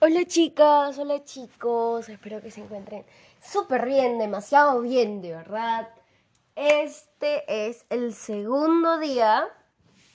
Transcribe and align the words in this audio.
Hola 0.00 0.24
chicas, 0.26 0.96
hola 1.00 1.24
chicos, 1.24 2.08
espero 2.08 2.40
que 2.40 2.52
se 2.52 2.60
encuentren 2.60 3.04
súper 3.42 3.84
bien, 3.84 4.16
demasiado 4.20 4.80
bien, 4.80 5.20
de 5.20 5.32
verdad. 5.32 5.88
Este 6.54 7.66
es 7.66 7.84
el 7.90 8.14
segundo 8.14 8.98
día 9.00 9.48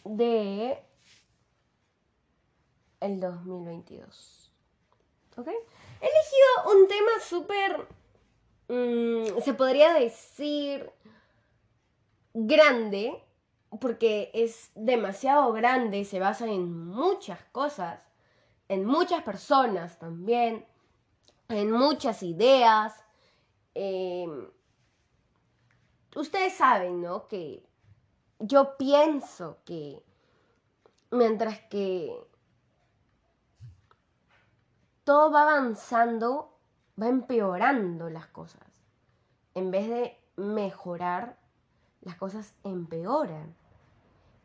de 0.06 0.82
el 3.02 3.20
2022. 3.20 4.54
¿Ok? 5.36 5.48
He 5.50 6.08
elegido 6.08 6.78
un 6.78 6.88
tema 6.88 7.12
súper, 7.22 7.88
mm, 8.70 9.42
se 9.42 9.54
podría 9.54 9.96
decir, 9.96 10.90
grande, 12.34 13.22
porque 13.82 14.32
es 14.34 14.72
demasiado 14.76 15.52
grande, 15.52 16.06
se 16.06 16.22
basa 16.22 16.48
en 16.48 16.88
muchas 16.88 17.44
cosas 17.52 18.13
en 18.74 18.86
muchas 18.86 19.22
personas 19.24 20.00
también, 20.00 20.66
en 21.48 21.72
muchas 21.72 22.24
ideas. 22.24 22.94
Em, 23.76 24.50
ustedes 26.16 26.54
saben, 26.54 27.02
¿no? 27.02 27.28
Que 27.28 27.64
yo 28.40 28.76
pienso 28.78 29.60
que 29.64 30.04
mientras 31.12 31.60
que 31.70 32.16
todo 35.04 35.32
va 35.32 35.44
avanzando, 35.44 36.58
va 37.00 37.08
empeorando 37.08 38.10
las 38.10 38.28
cosas. 38.28 38.68
En 39.54 39.70
vez 39.70 39.88
de 39.88 40.20
mejorar, 40.36 41.38
las 42.02 42.16
cosas 42.16 42.56
empeoran. 42.64 43.56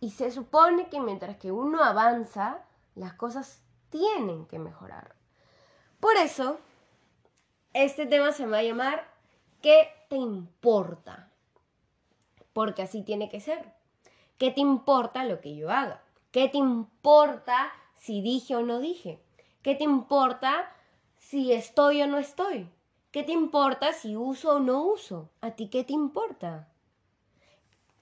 Y 0.01 0.11
se 0.11 0.31
supone 0.31 0.89
que 0.91 1.01
mientras 1.01 1.39
que 1.39 1.51
uno 1.51 1.83
avanza, 1.83 2.63
las 2.95 3.15
cosas 3.15 3.63
tienen 3.91 4.47
que 4.47 4.59
mejorar. 4.59 5.15
Por 6.01 6.17
eso, 6.17 6.59
este 7.73 8.07
tema 8.07 8.33
se 8.33 8.47
va 8.47 8.59
a 8.59 8.63
llamar 8.63 9.19
¿Qué 9.63 9.89
te 10.09 10.15
importa? 10.15 11.33
Porque 12.53 12.83
así 12.83 13.03
tiene 13.03 13.29
que 13.29 13.41
ser. 13.41 13.75
¿Qué 14.39 14.53
te 14.53 14.61
importa 14.61 15.25
lo 15.25 15.41
que 15.41 15.57
yo 15.57 15.71
haga? 15.71 16.05
¿Qué 16.31 16.49
te 16.49 16.59
importa 16.59 17.73
si 17.97 18.21
dije 18.23 18.55
o 18.55 18.63
no 18.63 18.79
dije? 18.79 19.21
¿Qué 19.63 19.75
te 19.75 19.83
importa 19.83 20.73
si 21.17 21.53
estoy 21.53 22.03
o 22.03 22.07
no 22.07 22.19
estoy? 22.19 22.71
¿Qué 23.11 23.25
te 23.25 23.33
importa 23.33 23.93
si 23.93 24.17
uso 24.17 24.57
o 24.57 24.61
no 24.61 24.85
uso? 24.85 25.29
¿A 25.41 25.51
ti 25.53 25.69
qué 25.69 25.83
te 25.83 25.93
importa? 25.93 26.69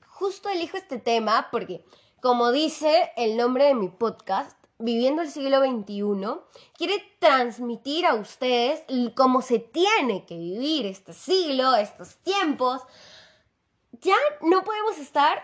Justo 0.07 0.51
elijo 0.51 0.77
este 0.77 0.99
tema 0.99 1.49
porque, 1.51 1.87
como 2.21 2.53
dice 2.53 3.13
el 3.17 3.39
nombre 3.39 3.65
de 3.65 3.75
mi 3.75 3.89
podcast, 3.89 4.59
viviendo 4.79 5.23
el 5.23 5.31
siglo 5.31 5.61
XXI, 5.61 6.61
quiere 6.77 7.17
transmitir 7.19 8.07
a 8.07 8.15
ustedes 8.15 8.83
cómo 9.15 9.43
se 9.43 9.59
tiene 9.59 10.27
que 10.27 10.37
vivir 10.37 10.87
este 10.87 11.13
siglo, 11.13 11.75
estos 11.77 12.17
tiempos. 12.17 12.83
Ya 13.93 14.17
no 14.43 14.63
podemos 14.65 14.99
estar 14.99 15.43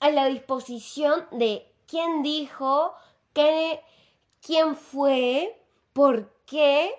a 0.00 0.10
la 0.10 0.26
disposición 0.26 1.26
de 1.32 1.72
quién 1.86 2.22
dijo, 2.22 2.94
qué, 3.32 3.82
quién 4.40 4.76
fue, 4.76 5.60
por 5.92 6.32
qué. 6.46 6.92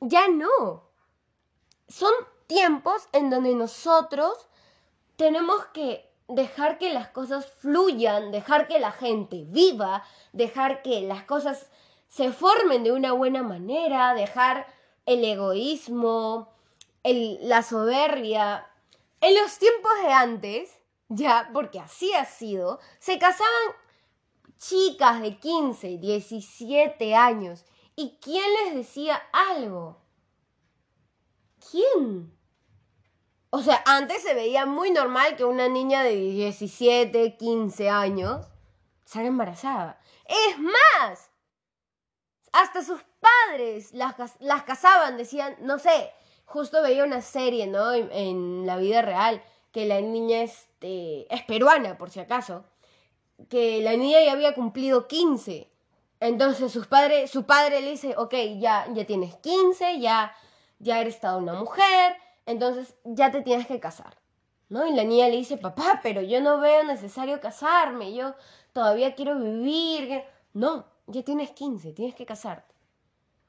Ya 0.00 0.28
no. 0.28 0.84
Son 1.88 2.12
tiempos 2.46 3.08
en 3.12 3.30
donde 3.30 3.54
nosotros 3.54 4.48
tenemos 5.16 5.64
que 5.66 6.13
dejar 6.28 6.78
que 6.78 6.92
las 6.92 7.08
cosas 7.08 7.46
fluyan, 7.46 8.30
dejar 8.30 8.66
que 8.68 8.78
la 8.78 8.92
gente 8.92 9.44
viva, 9.46 10.04
dejar 10.32 10.82
que 10.82 11.02
las 11.02 11.24
cosas 11.24 11.70
se 12.08 12.32
formen 12.32 12.84
de 12.84 12.92
una 12.92 13.12
buena 13.12 13.42
manera, 13.42 14.14
dejar 14.14 14.66
el 15.06 15.24
egoísmo, 15.24 16.52
la 17.02 17.62
soberbia. 17.62 18.70
En 19.20 19.34
los 19.34 19.58
tiempos 19.58 19.92
de 20.02 20.12
antes, 20.12 20.78
ya, 21.08 21.50
porque 21.52 21.80
así 21.80 22.12
ha 22.14 22.24
sido, 22.24 22.80
se 22.98 23.18
casaban 23.18 23.72
chicas 24.58 25.20
de 25.20 25.38
15, 25.38 25.98
17 25.98 27.14
años. 27.14 27.64
¿Y 27.96 28.18
quién 28.20 28.44
les 28.64 28.74
decía 28.74 29.22
algo? 29.32 29.98
¿Quién? 31.70 32.33
O 33.56 33.62
sea, 33.62 33.84
antes 33.86 34.20
se 34.20 34.34
veía 34.34 34.66
muy 34.66 34.90
normal 34.90 35.36
que 35.36 35.44
una 35.44 35.68
niña 35.68 36.02
de 36.02 36.16
17, 36.16 37.36
15 37.36 37.88
años 37.88 38.44
salga 39.04 39.28
embarazada. 39.28 40.00
Es 40.26 40.58
más, 40.58 41.30
hasta 42.50 42.82
sus 42.82 43.00
padres 43.20 43.92
las, 43.92 44.16
las 44.40 44.64
casaban, 44.64 45.16
decían, 45.16 45.54
no 45.60 45.78
sé, 45.78 46.10
justo 46.46 46.82
veía 46.82 47.04
una 47.04 47.20
serie, 47.20 47.68
¿no? 47.68 47.92
En, 47.92 48.66
la 48.66 48.76
vida 48.76 49.02
real, 49.02 49.40
que 49.70 49.86
la 49.86 50.00
niña 50.00 50.42
este, 50.42 51.32
es 51.32 51.42
peruana, 51.44 51.96
por 51.96 52.10
si 52.10 52.18
acaso, 52.18 52.64
que 53.48 53.80
la 53.82 53.92
niña 53.92 54.18
ya 54.24 54.32
había 54.32 54.56
cumplido 54.56 55.06
15. 55.06 55.70
Entonces 56.18 56.72
sus 56.72 56.88
padres, 56.88 57.30
su 57.30 57.46
padre 57.46 57.82
le 57.82 57.92
dice, 57.92 58.16
ok, 58.16 58.34
ya, 58.58 58.88
ya 58.92 59.06
tienes 59.06 59.36
15, 59.36 60.00
ya, 60.00 60.34
ya 60.80 61.00
eres 61.00 61.20
toda 61.20 61.36
una 61.36 61.54
mujer, 61.54 62.16
entonces 62.46 62.94
ya 63.04 63.30
te 63.30 63.42
tienes 63.42 63.66
que 63.66 63.80
casar. 63.80 64.18
¿No? 64.68 64.86
Y 64.86 64.94
la 64.94 65.04
niña 65.04 65.28
le 65.28 65.36
dice, 65.36 65.58
papá, 65.58 66.00
pero 66.02 66.22
yo 66.22 66.40
no 66.40 66.58
veo 66.58 66.84
necesario 66.84 67.40
casarme, 67.40 68.14
yo 68.14 68.34
todavía 68.72 69.14
quiero 69.14 69.38
vivir. 69.38 70.22
No, 70.54 70.86
ya 71.06 71.22
tienes 71.22 71.50
15, 71.50 71.92
tienes 71.92 72.14
que 72.14 72.26
casarte. 72.26 72.74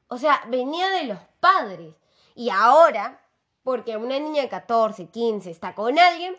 O 0.08 0.18
sea, 0.18 0.44
venía 0.50 0.90
de 0.90 1.06
los 1.06 1.20
padres. 1.40 1.96
Y 2.36 2.50
ahora, 2.50 3.22
porque 3.64 3.98
una 3.98 4.20
niña 4.20 4.44
de 4.44 4.50
14, 4.50 5.08
15 5.08 5.50
está 5.50 5.74
con 5.74 5.98
alguien, 5.98 6.38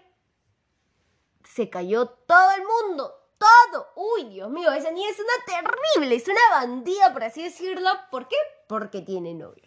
se 1.44 1.70
cayó 1.70 2.06
todo 2.06 2.50
el 2.52 2.62
mundo, 2.62 3.14
todo. 3.38 3.88
Uy, 3.96 4.24
Dios 4.24 4.50
mío, 4.50 4.70
esa 4.72 4.90
niña 4.90 5.08
es 5.10 5.18
una 5.18 5.62
terrible, 5.62 6.14
es 6.14 6.28
una 6.28 6.40
bandida, 6.52 7.12
por 7.12 7.24
así 7.24 7.42
decirlo. 7.42 7.90
¿Por 8.10 8.28
qué? 8.28 8.36
Porque 8.68 9.00
tiene 9.00 9.34
novio. 9.34 9.64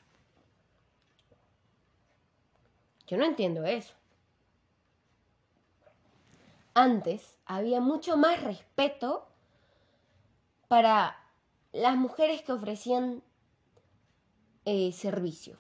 Yo 3.09 3.18
no 3.18 3.25
entiendo 3.25 3.66
eso. 3.66 3.96
Antes 6.75 7.40
había 7.44 7.81
mucho 7.81 8.18
más 8.18 8.44
respeto 8.44 9.28
para 10.68 11.18
las 11.72 11.96
mujeres 11.96 12.44
que 12.44 12.52
ofrecían 12.52 13.24
eh, 14.66 14.92
servicio, 14.92 15.58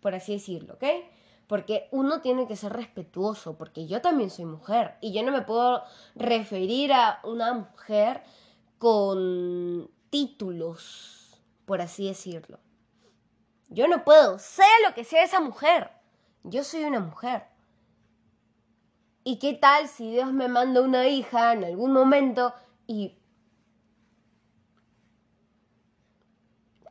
por 0.00 0.14
así 0.14 0.34
decirlo, 0.34 0.74
¿ok? 0.74 0.84
Porque 1.48 1.88
uno 1.90 2.20
tiene 2.20 2.46
que 2.46 2.54
ser 2.54 2.72
respetuoso, 2.72 3.58
porque 3.58 3.88
yo 3.88 4.00
también 4.00 4.30
soy 4.30 4.44
mujer 4.44 4.94
y 5.00 5.12
yo 5.12 5.24
no 5.24 5.32
me 5.32 5.42
puedo 5.42 5.82
referir 6.14 6.92
a 6.92 7.18
una 7.24 7.52
mujer 7.52 8.22
con 8.78 9.90
títulos, 10.08 11.42
por 11.64 11.80
así 11.80 12.06
decirlo. 12.06 12.60
Yo 13.70 13.88
no 13.88 14.04
puedo, 14.04 14.38
sea 14.38 14.66
lo 14.86 14.94
que 14.94 15.02
sea 15.02 15.24
esa 15.24 15.40
mujer 15.40 16.01
yo 16.44 16.64
soy 16.64 16.84
una 16.84 17.00
mujer. 17.00 17.46
¿Y 19.24 19.38
qué 19.38 19.54
tal 19.54 19.88
si 19.88 20.10
Dios 20.10 20.32
me 20.32 20.48
manda 20.48 20.80
una 20.80 21.08
hija 21.08 21.52
en 21.52 21.64
algún 21.64 21.92
momento 21.92 22.52
y... 22.86 23.18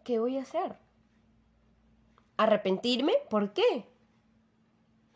¿Qué 0.03 0.19
voy 0.19 0.37
a 0.37 0.41
hacer? 0.41 0.77
¿Arrepentirme? 2.37 3.13
¿Por 3.29 3.53
qué? 3.53 3.87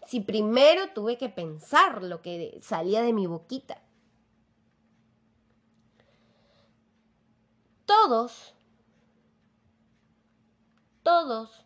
Si 0.05 0.19
primero 0.19 0.93
tuve 0.93 1.17
que 1.17 1.29
pensar 1.29 2.03
lo 2.03 2.21
que 2.21 2.59
salía 2.61 3.01
de 3.01 3.13
mi 3.13 3.25
boquita. 3.25 3.81
Todos, 7.85 8.53
todos 11.01 11.65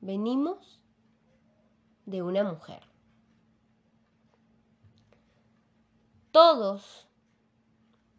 venimos 0.00 0.80
de 2.10 2.22
una 2.22 2.44
mujer. 2.44 2.82
Todos 6.32 7.08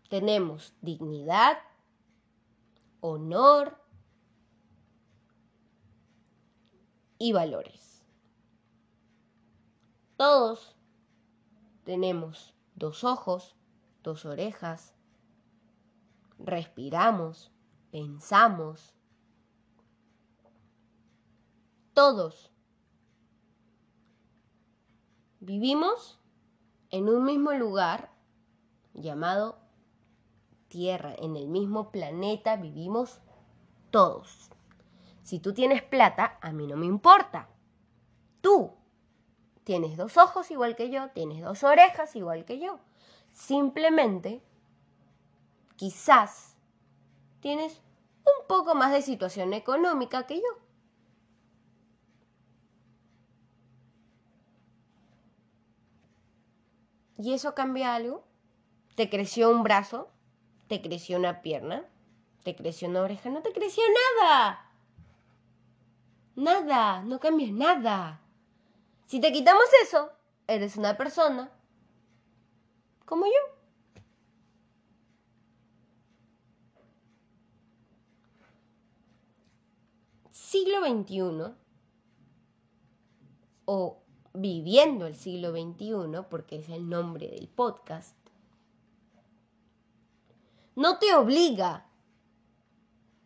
tenemos 0.10 0.74
dignidad, 0.82 1.58
honor 3.00 3.78
y 7.18 7.32
valores. 7.34 8.04
Todos 10.18 10.76
tenemos 11.84 12.54
dos 12.76 13.04
ojos, 13.04 13.56
dos 14.04 14.26
orejas, 14.26 14.94
respiramos, 16.38 17.52
pensamos. 17.92 18.94
Todos 21.94 22.51
Vivimos 25.44 26.20
en 26.92 27.10
un 27.10 27.26
mismo 27.26 27.52
lugar 27.54 28.12
llamado 28.94 29.58
Tierra, 30.68 31.16
en 31.18 31.36
el 31.36 31.48
mismo 31.48 31.90
planeta 31.90 32.58
vivimos 32.58 33.22
todos. 33.90 34.52
Si 35.24 35.40
tú 35.40 35.56
tienes 35.56 35.82
plata, 35.82 36.38
a 36.44 36.52
mí 36.52 36.68
no 36.68 36.78
me 36.78 36.86
importa. 36.86 37.50
Tú 38.42 38.74
tienes 39.64 39.98
dos 39.98 40.16
ojos 40.18 40.52
igual 40.52 40.76
que 40.76 40.92
yo, 40.92 41.10
tienes 41.10 41.44
dos 41.44 41.64
orejas 41.64 42.16
igual 42.16 42.46
que 42.46 42.60
yo. 42.60 42.80
Simplemente, 43.32 44.44
quizás 45.76 46.56
tienes 47.40 47.82
un 48.20 48.48
poco 48.48 48.76
más 48.76 48.92
de 48.92 49.02
situación 49.02 49.54
económica 49.54 50.28
que 50.28 50.36
yo. 50.36 50.61
¿Y 57.18 57.34
eso 57.34 57.54
cambia 57.54 57.96
algo? 57.96 58.24
¿Te 58.96 59.10
creció 59.10 59.50
un 59.50 59.64
brazo? 59.64 60.10
¿Te 60.68 60.82
creció 60.82 61.18
una 61.18 61.42
pierna? 61.42 61.86
¿Te 62.44 62.56
creció 62.56 62.90
una 62.90 63.02
oreja? 63.02 63.30
No 63.30 63.42
te 63.42 63.52
creció 63.52 63.84
nada. 64.20 64.72
Nada, 66.36 67.04
no 67.04 67.20
cambia 67.20 67.52
nada. 67.52 68.22
Si 69.06 69.20
te 69.20 69.32
quitamos 69.32 69.66
eso, 69.84 70.12
eres 70.48 70.78
una 70.78 70.98
persona 70.98 71.52
como 73.06 73.26
yo. 73.26 73.32
Siglo 80.32 80.86
XXI 80.86 81.54
o 83.66 84.01
viviendo 84.34 85.08
el 85.08 85.16
siglo 85.16 85.52
XXI, 85.52 86.26
porque 86.30 86.58
es 86.58 86.70
el 86.70 86.90
nombre 86.90 87.28
del 87.28 87.48
podcast, 87.48 88.16
no 90.76 91.00
te 91.00 91.14
obliga 91.14 91.86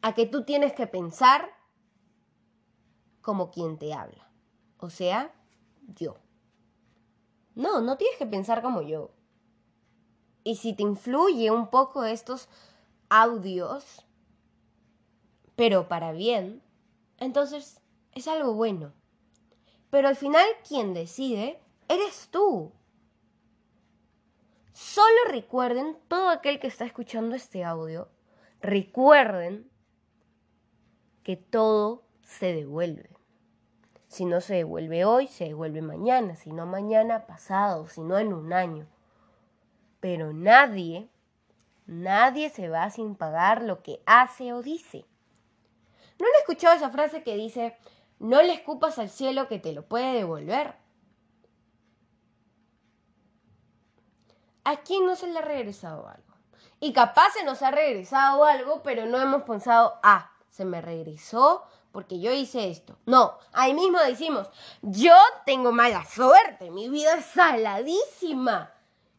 a 0.01 0.13
que 0.13 0.25
tú 0.25 0.43
tienes 0.43 0.73
que 0.73 0.87
pensar 0.87 1.49
como 3.21 3.51
quien 3.51 3.77
te 3.77 3.93
habla. 3.93 4.29
O 4.77 4.89
sea, 4.89 5.33
yo. 5.95 6.17
No, 7.55 7.81
no 7.81 7.97
tienes 7.97 8.17
que 8.17 8.25
pensar 8.25 8.61
como 8.61 8.81
yo. 8.81 9.11
Y 10.43 10.57
si 10.57 10.73
te 10.73 10.83
influye 10.83 11.49
un 11.49 11.69
poco 11.69 12.03
estos 12.03 12.49
audios, 13.09 14.05
pero 15.55 15.87
para 15.87 16.11
bien, 16.11 16.61
entonces 17.17 17.81
es 18.11 18.27
algo 18.27 18.53
bueno. 18.53 18.93
Pero 19.89 20.07
al 20.07 20.15
final 20.15 20.45
quien 20.67 20.93
decide 20.93 21.59
eres 21.87 22.29
tú. 22.31 22.71
Solo 24.73 25.15
recuerden, 25.29 25.97
todo 26.07 26.29
aquel 26.29 26.59
que 26.59 26.67
está 26.67 26.85
escuchando 26.85 27.35
este 27.35 27.63
audio, 27.63 28.09
recuerden 28.59 29.69
que 31.23 31.37
todo 31.37 32.03
se 32.21 32.53
devuelve. 32.53 33.09
Si 34.07 34.25
no 34.25 34.41
se 34.41 34.55
devuelve 34.55 35.05
hoy, 35.05 35.27
se 35.27 35.45
devuelve 35.45 35.81
mañana, 35.81 36.35
si 36.35 36.51
no 36.51 36.65
mañana, 36.65 37.25
pasado, 37.25 37.87
si 37.87 38.01
no 38.01 38.17
en 38.17 38.33
un 38.33 38.53
año. 38.53 38.87
Pero 39.99 40.33
nadie, 40.33 41.09
nadie 41.85 42.49
se 42.49 42.69
va 42.69 42.89
sin 42.89 43.15
pagar 43.15 43.61
lo 43.61 43.81
que 43.81 44.01
hace 44.05 44.53
o 44.53 44.61
dice. 44.61 45.05
¿No 46.19 46.25
han 46.27 46.39
escuchado 46.39 46.75
esa 46.75 46.89
frase 46.89 47.23
que 47.23 47.35
dice, 47.35 47.75
no 48.19 48.41
le 48.41 48.53
escupas 48.53 48.99
al 48.99 49.09
cielo 49.09 49.47
que 49.47 49.59
te 49.59 49.73
lo 49.73 49.87
puede 49.87 50.13
devolver. 50.13 50.75
¿A 54.63 54.77
quién 54.77 55.05
no 55.05 55.15
se 55.15 55.27
le 55.27 55.39
ha 55.39 55.43
regresado 55.43 56.07
algo? 56.07 56.23
Y 56.79 56.93
capaz 56.93 57.31
se 57.33 57.43
nos 57.43 57.61
ha 57.61 57.71
regresado 57.71 58.43
algo, 58.43 58.81
pero 58.83 59.05
no 59.05 59.19
hemos 59.19 59.43
pensado, 59.43 59.99
ah, 60.03 60.31
se 60.49 60.65
me 60.65 60.81
regresó 60.81 61.63
porque 61.91 62.19
yo 62.19 62.31
hice 62.31 62.69
esto. 62.69 62.97
No, 63.05 63.37
ahí 63.53 63.73
mismo 63.73 63.99
decimos, 63.99 64.49
yo 64.81 65.15
tengo 65.45 65.71
mala 65.71 66.03
suerte, 66.05 66.69
mi 66.69 66.89
vida 66.89 67.15
es 67.15 67.25
saladísima. 67.25 68.71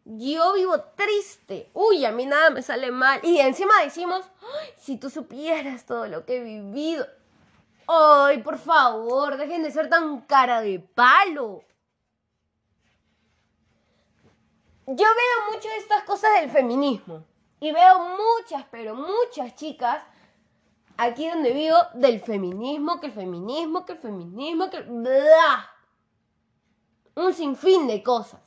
Yo 0.04 0.52
vivo 0.52 0.78
triste. 0.94 1.68
Uy, 1.72 2.04
a 2.04 2.12
mí 2.12 2.26
nada 2.26 2.50
me 2.50 2.62
sale 2.62 2.92
mal. 2.92 3.18
Y 3.24 3.40
encima 3.40 3.72
decimos, 3.82 4.24
si 4.76 4.98
tú 4.98 5.10
supieras 5.10 5.84
todo 5.84 6.06
lo 6.06 6.24
que 6.24 6.36
he 6.36 6.44
vivido. 6.44 7.06
Ay, 7.86 8.42
por 8.42 8.58
favor, 8.58 9.36
dejen 9.36 9.62
de 9.62 9.70
ser 9.70 9.88
tan 9.88 10.20
cara 10.22 10.60
de 10.60 10.80
palo. 10.80 11.62
Yo 14.86 14.94
veo 14.96 15.52
mucho 15.52 15.68
estas 15.78 16.02
cosas 16.04 16.40
del 16.40 16.50
feminismo. 16.50 17.24
Y 17.60 17.72
veo 17.72 17.98
muchas, 17.98 18.64
pero 18.70 18.94
muchas 18.94 19.54
chicas 19.54 20.02
aquí 20.96 21.28
donde 21.28 21.52
vivo 21.52 21.76
del 21.94 22.20
feminismo, 22.20 23.00
que 23.00 23.06
el 23.06 23.12
feminismo, 23.12 23.84
que 23.84 23.92
el 23.92 23.98
feminismo, 23.98 24.70
que... 24.70 24.82
Bla. 24.82 25.70
Un 27.14 27.32
sinfín 27.32 27.86
de 27.86 28.02
cosas. 28.02 28.42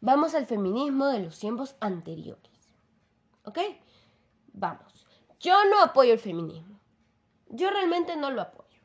Vamos 0.00 0.34
al 0.34 0.46
feminismo 0.46 1.06
de 1.06 1.20
los 1.20 1.38
tiempos 1.38 1.76
anteriores. 1.80 2.52
¿Ok? 3.44 3.58
Vamos. 4.52 4.93
Yo 5.44 5.62
no 5.66 5.82
apoyo 5.82 6.14
el 6.14 6.18
feminismo. 6.18 6.80
Yo 7.50 7.68
realmente 7.68 8.16
no 8.16 8.30
lo 8.30 8.40
apoyo. 8.40 8.80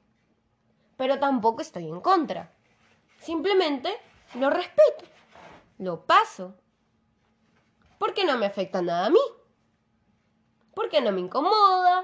Pero 0.98 1.18
tampoco 1.18 1.62
estoy 1.62 1.88
en 1.88 2.02
contra. 2.02 2.54
Simplemente 3.22 3.96
lo 4.34 4.50
respeto. 4.50 5.06
Lo 5.78 6.06
paso. 6.06 6.58
Porque 7.98 8.26
no 8.26 8.38
me 8.38 8.46
afecta 8.46 8.82
nada 8.82 9.06
a 9.06 9.10
mí. 9.10 9.22
Porque 10.76 11.00
no 11.00 11.14
me 11.14 11.22
incomoda. 11.22 12.04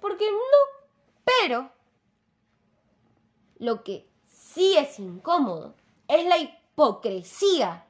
Porque 0.00 0.32
no. 0.32 0.88
Pero 1.24 1.70
lo 3.58 3.84
que 3.84 4.10
sí 4.26 4.76
es 4.76 4.98
incómodo 4.98 5.76
es 6.08 6.26
la 6.26 6.38
hipocresía 6.38 7.86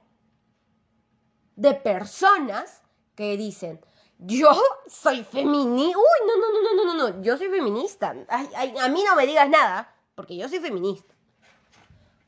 de 1.54 1.72
personas 1.72 2.82
que 3.14 3.38
dicen, 3.38 3.81
yo 4.18 4.50
soy 4.86 5.24
feminista. 5.24 5.98
Uy, 5.98 6.26
no, 6.26 6.36
no, 6.36 6.52
no, 6.52 6.84
no, 6.84 6.94
no, 6.94 7.10
no. 7.10 7.22
Yo 7.22 7.36
soy 7.36 7.48
feminista. 7.48 8.14
a 8.28 8.88
mí 8.88 9.04
no 9.04 9.16
me 9.16 9.26
digas 9.26 9.48
nada, 9.48 9.94
porque 10.14 10.36
yo 10.36 10.48
soy 10.48 10.60
feminista. 10.60 11.14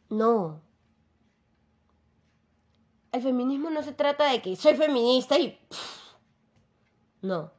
No. 0.09 0.61
El 3.13 3.23
feminismo 3.23 3.71
no 3.71 3.83
se 3.83 3.93
trata 3.93 4.31
de 4.31 4.43
que 4.43 4.55
soy 4.57 4.75
feminista 4.75 5.39
y... 5.39 5.59
No. 7.23 7.51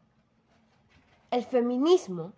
El 1.32 1.44
feminismo 1.44 2.34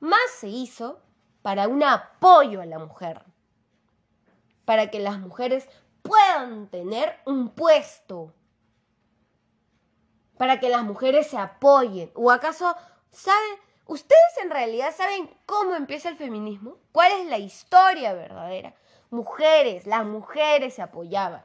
más 0.00 0.30
se 0.38 0.48
hizo 0.48 1.00
para 1.42 1.68
un 1.68 1.82
apoyo 1.82 2.60
a 2.60 2.66
la 2.66 2.78
mujer. 2.78 3.24
Para 4.64 4.90
que 4.90 5.00
las 5.00 5.18
mujeres 5.18 5.68
puedan 6.02 6.68
tener 6.68 7.18
un 7.26 7.50
puesto 7.50 8.32
para 10.36 10.60
que 10.60 10.68
las 10.68 10.82
mujeres 10.82 11.28
se 11.28 11.38
apoyen? 11.38 12.10
¿O 12.14 12.30
acaso 12.30 12.74
saben, 13.10 13.58
ustedes 13.86 14.38
en 14.42 14.50
realidad 14.50 14.94
saben 14.94 15.30
cómo 15.46 15.74
empieza 15.74 16.08
el 16.08 16.16
feminismo? 16.16 16.78
¿Cuál 16.92 17.12
es 17.12 17.26
la 17.26 17.38
historia 17.38 18.12
verdadera? 18.12 18.74
Mujeres, 19.10 19.86
las 19.86 20.04
mujeres 20.04 20.74
se 20.74 20.82
apoyaban. 20.82 21.44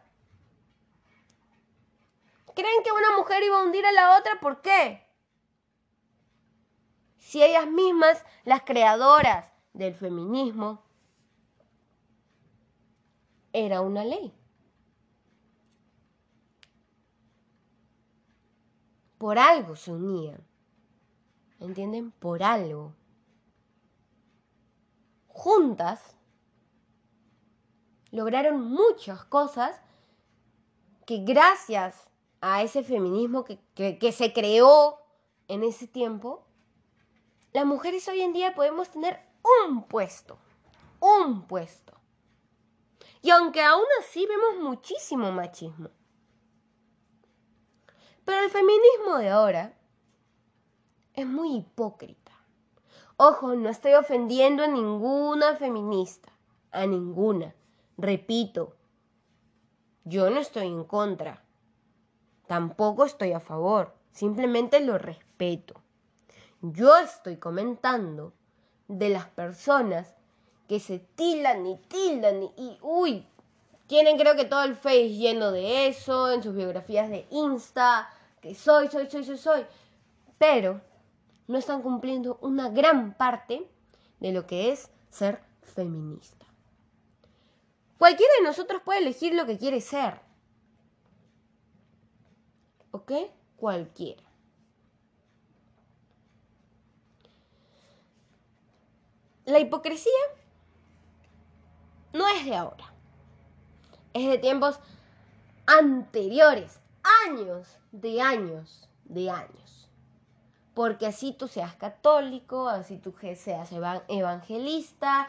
¿Creen 2.56 2.84
que 2.84 2.92
una 2.92 3.18
mujer 3.18 3.44
iba 3.44 3.58
a 3.58 3.64
hundir 3.64 3.86
a 3.86 3.92
la 3.92 4.18
otra? 4.18 4.40
¿Por 4.40 4.62
qué? 4.62 5.08
Si 7.18 7.44
ellas 7.44 7.68
mismas, 7.68 8.26
las 8.44 8.64
creadoras 8.64 9.46
del 9.74 9.94
feminismo, 9.94 10.84
era 13.54 13.82
una 13.82 14.04
ley. 14.04 14.39
Por 19.20 19.38
algo 19.38 19.76
se 19.76 19.92
unían. 19.92 20.44
¿Entienden? 21.60 22.12
Por 22.12 22.42
algo. 22.42 22.96
Juntas 25.28 26.18
lograron 28.12 28.62
muchas 28.64 29.24
cosas 29.26 29.80
que 31.06 31.20
gracias 31.20 32.10
a 32.42 32.64
ese 32.64 32.82
feminismo 32.82 33.44
que, 33.44 33.60
que, 33.76 34.12
se 34.12 34.32
creó 34.32 34.98
en 35.48 35.64
ese 35.64 35.88
tiempo, 35.88 36.46
las 37.52 37.66
mujeres 37.66 38.08
hoy 38.08 38.22
en 38.22 38.32
día 38.32 38.56
podemos 38.56 38.90
tener 38.90 39.20
un 39.68 39.84
puesto, 39.84 40.38
un 41.00 41.46
puesto. 41.46 41.94
Y 43.22 43.32
aunque 43.32 43.62
aún 43.62 43.86
así 44.00 44.26
vemos 44.26 44.64
muchísimo 44.64 45.32
machismo, 45.32 45.90
pero 48.30 48.44
el 48.44 48.52
feminismo 48.52 49.18
de 49.18 49.30
ahora 49.32 49.74
es 51.16 51.26
muy 51.26 51.56
hipócrita. 51.56 52.32
Ojo, 53.18 53.56
no 53.56 53.70
estoy 53.70 53.94
ofendiendo 53.94 54.62
a 54.64 54.68
ninguna 54.68 55.56
feminista, 55.56 56.32
a 56.70 56.86
ninguna. 56.86 57.56
Repito, 57.98 58.76
yo 60.04 60.30
no 60.30 60.40
estoy 60.40 60.68
en 60.68 60.84
contra, 60.84 61.44
tampoco 62.46 63.06
estoy 63.06 63.32
a 63.32 63.40
favor, 63.40 63.96
simplemente 64.12 64.80
lo 64.80 65.00
respeto. 65.00 65.82
Yo 66.62 67.00
estoy 67.00 67.38
comentando 67.38 68.34
de 68.88 69.10
las 69.10 69.26
personas 69.26 70.14
que 70.68 70.80
se 70.80 71.00
tildan 71.00 71.66
y 71.66 71.78
tildan 71.78 72.44
y, 72.44 72.54
y 72.58 72.78
uy, 72.84 73.26
tienen 73.88 74.20
creo 74.20 74.36
que 74.36 74.46
todo 74.46 74.66
el 74.66 74.76
face 74.76 75.16
lleno 75.16 75.52
de 75.52 75.88
eso, 75.88 76.32
en 76.32 76.44
sus 76.44 76.54
biografías 76.54 77.10
de 77.10 77.26
Insta, 77.32 78.08
que 78.42 78.56
soy, 78.56 78.88
soy, 78.88 79.10
soy, 79.10 79.24
soy, 79.24 79.38
soy. 79.38 79.66
Pero 80.38 80.82
no 81.48 81.58
están 81.58 81.82
cumpliendo 81.82 82.38
una 82.42 82.70
gran 82.70 83.14
parte 83.16 83.68
de 84.20 84.32
lo 84.32 84.46
que 84.46 84.72
es 84.72 84.90
ser 85.10 85.42
feminista. 85.64 86.46
Cualquiera 87.98 88.32
de 88.40 88.46
nosotros 88.46 88.82
puede 88.84 89.00
elegir 89.00 89.34
lo 89.34 89.46
que 89.46 89.58
quiere 89.58 89.82
ser. 89.82 90.22
¿Ok? 92.92 93.12
Cualquiera. 93.58 94.24
La 99.46 99.60
hipocresía 99.60 100.12
no 102.14 102.28
es 102.28 102.46
de 102.46 102.56
ahora. 102.56 102.94
Es 104.14 104.30
de 104.30 104.38
tiempos 104.38 104.80
anteriores, 105.66 106.80
años, 107.28 107.79
de 107.92 108.22
años, 108.22 108.90
de 109.06 109.30
años. 109.30 109.90
Porque 110.74 111.08
así 111.08 111.34
tú 111.34 111.48
seas 111.48 111.76
católico, 111.76 112.70
así 112.70 112.98
tú 112.98 113.14
seas 113.36 113.72
evangelista, 114.08 115.28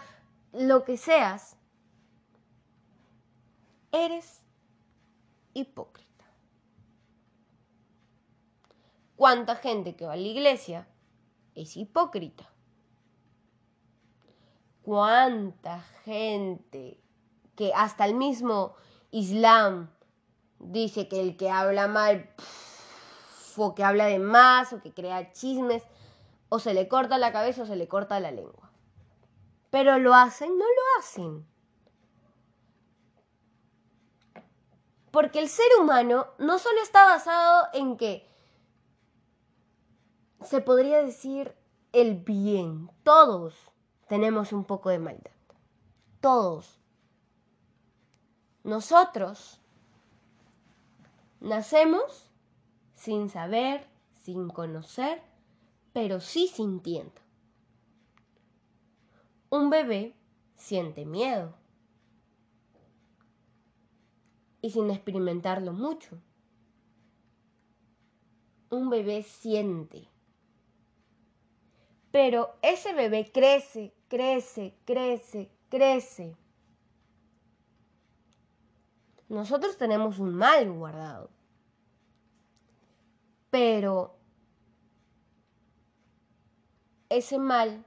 lo 0.52 0.85
que 0.85 0.97
seas, 0.97 1.57
eres 3.93 4.43
hipócrita. 5.55 6.25
¿Cuánta 9.17 9.57
gente 9.57 9.97
que 9.97 10.07
va 10.07 10.14
a 10.14 10.17
la 10.17 10.23
iglesia 10.23 10.87
es 11.55 11.76
hipócrita? 11.76 12.49
¿Cuánta 14.83 15.81
gente 16.05 17.00
que 17.55 17.73
hasta 17.75 18.07
el 18.07 18.14
mismo 18.14 18.75
Islam 19.11 19.90
dice 20.61 21.09
que 21.09 21.21
el 21.21 21.37
que 21.37 21.50
habla 21.50 21.88
mal 21.88 22.31
o 23.57 23.75
que 23.75 23.83
habla 23.83 24.07
de 24.07 24.19
más 24.19 24.73
o 24.73 24.81
que 24.81 24.95
crea 24.95 25.33
chismes 25.33 25.83
o 26.49 26.59
se 26.59 26.75
le 26.75 26.88
corta 26.88 27.19
la 27.19 27.33
cabeza 27.33 27.62
o 27.62 27.67
se 27.67 27.76
le 27.76 27.88
corta 27.88 28.21
la 28.21 28.31
lengua? 28.31 28.71
Pero 29.71 29.99
lo 29.99 30.14
hacen, 30.14 30.57
no 30.59 30.64
lo 30.64 30.99
hacen. 30.99 31.47
Porque 35.11 35.40
el 35.40 35.49
ser 35.49 35.67
humano 35.81 36.29
no 36.38 36.59
solo 36.59 36.81
está 36.83 37.05
basado 37.05 37.69
en 37.73 37.97
que 37.97 38.29
se 40.43 40.61
podría 40.61 41.02
decir 41.02 41.55
el 41.93 42.17
bien. 42.17 42.90
Todos 43.02 43.55
tenemos 44.09 44.52
un 44.52 44.64
poco 44.64 44.90
de 44.90 44.99
maldad. 44.99 45.33
Todos. 46.21 46.81
Nosotros 48.62 49.60
nacemos 51.40 52.30
sin 52.94 53.28
saber, 53.30 53.87
sin 54.16 54.49
conocer, 54.49 55.23
pero 55.92 56.20
sí 56.20 56.49
sintiendo. 56.49 57.20
Un 59.49 59.70
bebé 59.70 60.14
siente 60.54 61.04
miedo 61.04 61.54
y 64.62 64.70
sin 64.70 64.90
experimentarlo 64.90 65.73
mucho. 65.73 66.20
Un 68.70 68.90
bebé 68.90 69.23
siente. 69.23 70.09
Pero 72.12 72.54
ese 72.62 72.92
bebé 72.92 73.30
crece, 73.32 73.94
crece, 74.09 74.76
crece, 74.85 75.50
crece. 75.68 76.37
Nosotros 79.30 79.76
tenemos 79.76 80.18
un 80.18 80.34
mal 80.34 80.70
guardado. 80.72 81.30
Pero 83.49 84.16
ese 87.08 87.38
mal 87.38 87.87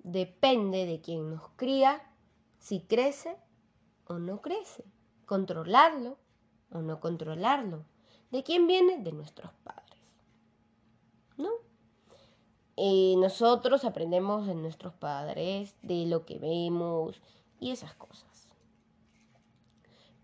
depende 0.00 0.84
de 0.84 1.00
quien 1.00 1.30
nos 1.30 1.48
cría, 1.56 2.02
si 2.58 2.80
crece 2.80 3.38
o 4.06 4.18
no 4.18 4.42
crece 4.42 4.84
controlarlo 5.24 6.18
o 6.70 6.82
no 6.82 7.00
controlarlo. 7.00 7.86
¿De 8.30 8.42
quién 8.42 8.66
viene? 8.66 8.98
De 8.98 9.12
nuestros 9.12 9.52
padres. 9.64 10.02
¿No? 11.38 11.48
Y 12.76 13.16
nosotros 13.16 13.86
aprendemos 13.86 14.46
de 14.46 14.56
nuestros 14.56 14.92
padres, 14.92 15.74
de 15.80 16.04
lo 16.04 16.26
que 16.26 16.38
vemos 16.38 17.22
y 17.58 17.70
esas 17.70 17.94
cosas. 17.94 18.29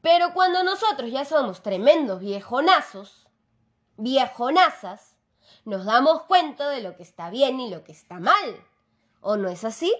Pero 0.06 0.32
cuando 0.32 0.62
nosotros 0.62 1.10
ya 1.10 1.24
somos 1.24 1.64
tremendos 1.64 2.20
viejonazos, 2.20 3.26
viejonazas, 3.96 5.16
nos 5.64 5.84
damos 5.84 6.22
cuenta 6.26 6.68
de 6.68 6.80
lo 6.80 6.94
que 6.94 7.02
está 7.02 7.28
bien 7.28 7.58
y 7.58 7.70
lo 7.70 7.82
que 7.82 7.90
está 7.90 8.20
mal. 8.20 8.64
¿O 9.20 9.36
no 9.36 9.48
es 9.48 9.64
así? 9.64 9.92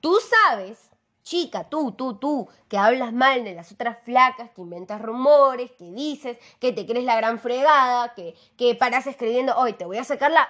Tú 0.00 0.18
sabes 0.20 0.90
chica, 1.22 1.70
tú, 1.70 1.92
tú, 1.92 2.18
tú, 2.18 2.50
que 2.68 2.76
hablas 2.76 3.14
mal 3.14 3.44
de 3.44 3.54
las 3.54 3.72
otras 3.72 3.96
flacas, 4.04 4.50
que 4.50 4.60
inventas 4.60 5.00
rumores, 5.00 5.72
que 5.78 5.90
dices, 5.90 6.36
que 6.60 6.70
te 6.70 6.84
crees 6.84 7.06
la 7.06 7.16
gran 7.16 7.38
fregada, 7.38 8.12
que, 8.12 8.34
que 8.58 8.74
paras 8.74 9.06
escribiendo, 9.06 9.56
hoy 9.56 9.72
te 9.72 9.86
voy 9.86 9.96
a 9.96 10.04
sacar 10.04 10.30
la... 10.30 10.46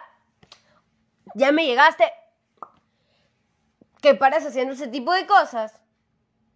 Ya 1.36 1.52
me 1.52 1.64
llegaste. 1.64 2.12
Que 4.02 4.16
paras 4.16 4.44
haciendo 4.44 4.74
ese 4.74 4.88
tipo 4.88 5.12
de 5.12 5.28
cosas, 5.28 5.80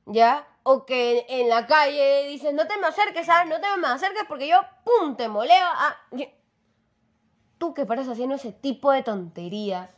¿ya? 0.05 0.45
O 0.71 0.85
que 0.85 1.25
en 1.31 1.49
la 1.49 1.67
calle 1.67 2.27
dices, 2.29 2.53
no 2.53 2.67
te 2.67 2.77
me 2.77 2.89
acerques, 2.89 3.25
¿sabes? 3.25 3.49
No 3.49 3.59
te 3.59 3.75
me 3.81 3.89
acerques 3.89 4.25
porque 4.29 4.49
yo, 4.49 4.61
¡pum!, 4.85 5.17
te 5.17 5.27
moleo. 5.27 5.67
Ah, 5.67 5.97
tú 7.57 7.73
que 7.73 7.87
paras 7.87 8.07
haciendo 8.07 8.35
ese 8.35 8.53
tipo 8.53 8.93
de 8.93 9.03
tonterías, 9.03 9.89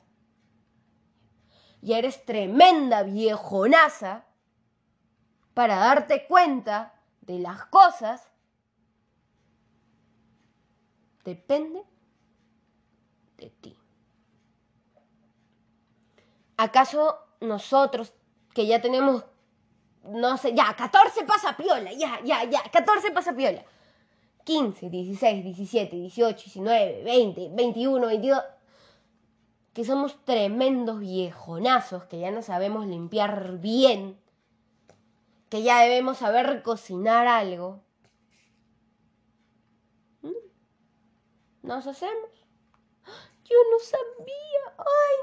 y 1.83 1.95
eres 1.95 2.25
tremenda 2.25 3.03
viejonaza 3.03 4.27
para 5.55 5.75
darte 5.75 6.29
cuenta 6.29 6.95
de 7.23 7.41
las 7.41 7.65
cosas, 7.67 8.31
depende 11.25 11.83
de 13.39 13.51
ti. 13.51 13.77
¿Acaso 16.57 17.19
nosotros 17.41 18.13
que 18.55 18.69
ya 18.69 18.81
tenemos, 18.81 19.25
no 20.05 20.37
sé, 20.37 20.55
ya, 20.55 20.75
14 20.77 21.25
pasapiola, 21.25 21.93
ya, 21.93 22.21
ya, 22.25 22.45
ya, 22.45 22.63
14 22.71 23.11
pasapiola, 23.11 23.65
15, 24.45 24.89
16, 24.91 25.45
17, 25.45 25.97
18, 25.97 26.45
19, 26.45 27.05
20, 27.05 27.51
21, 27.53 28.07
22 28.07 28.43
que 29.73 29.85
somos 29.85 30.25
tremendos 30.25 30.99
viejonazos, 30.99 32.05
que 32.07 32.19
ya 32.19 32.31
no 32.31 32.43
sabemos 32.43 32.87
limpiar 32.87 33.59
bien, 33.59 34.21
que 35.49 35.63
ya 35.63 35.81
debemos 35.81 36.19
saber 36.19 36.63
cocinar 36.63 37.27
algo. 37.27 37.83
¿Mm? 40.23 40.33
¿Nos 41.63 41.87
hacemos? 41.87 42.31
Yo 43.45 43.57
no 43.71 43.79
sabía. 43.81 44.75
Ay, 44.79 45.17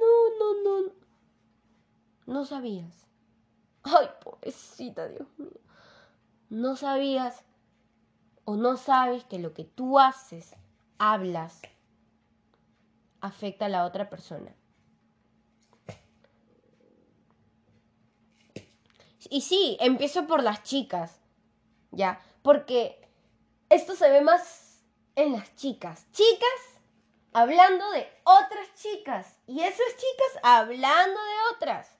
no, 0.00 0.38
no, 0.38 0.62
no. 0.62 0.92
No 2.26 2.44
sabías. 2.44 3.06
Ay, 3.98 4.08
pobrecita, 4.22 5.08
Dios 5.08 5.28
mío. 5.38 5.60
No 6.50 6.76
sabías 6.76 7.44
o 8.44 8.56
no 8.56 8.76
sabes 8.76 9.24
que 9.24 9.38
lo 9.38 9.54
que 9.54 9.64
tú 9.64 9.98
haces, 9.98 10.54
hablas, 10.98 11.62
afecta 13.20 13.66
a 13.66 13.70
la 13.70 13.84
otra 13.84 14.10
persona. 14.10 14.54
Y 19.30 19.40
sí, 19.40 19.76
empiezo 19.80 20.26
por 20.26 20.42
las 20.42 20.62
chicas, 20.62 21.18
¿ya? 21.90 22.20
Porque 22.42 23.08
esto 23.70 23.96
se 23.96 24.10
ve 24.10 24.20
más 24.20 24.84
en 25.16 25.32
las 25.32 25.56
chicas. 25.56 26.06
Chicas 26.12 26.74
hablando 27.32 27.90
de 27.90 28.06
otras 28.24 28.74
chicas. 28.76 29.38
Y 29.46 29.60
esas 29.60 29.96
chicas 29.96 30.40
hablando 30.42 31.20
de 31.20 31.56
otras. 31.56 31.93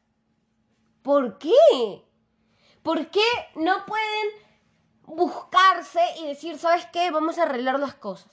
¿Por 1.04 1.38
qué? 1.38 2.04
¿Por 2.82 3.12
qué 3.12 3.20
no 3.54 3.87
pueden 3.87 4.28
buscarse 5.04 6.00
y 6.18 6.26
decir, 6.26 6.58
¿sabes 6.58 6.87
qué? 6.87 7.12
Vamos 7.12 7.38
a 7.38 7.44
arreglar 7.44 7.78
las 7.78 7.94
cosas. 7.94 8.32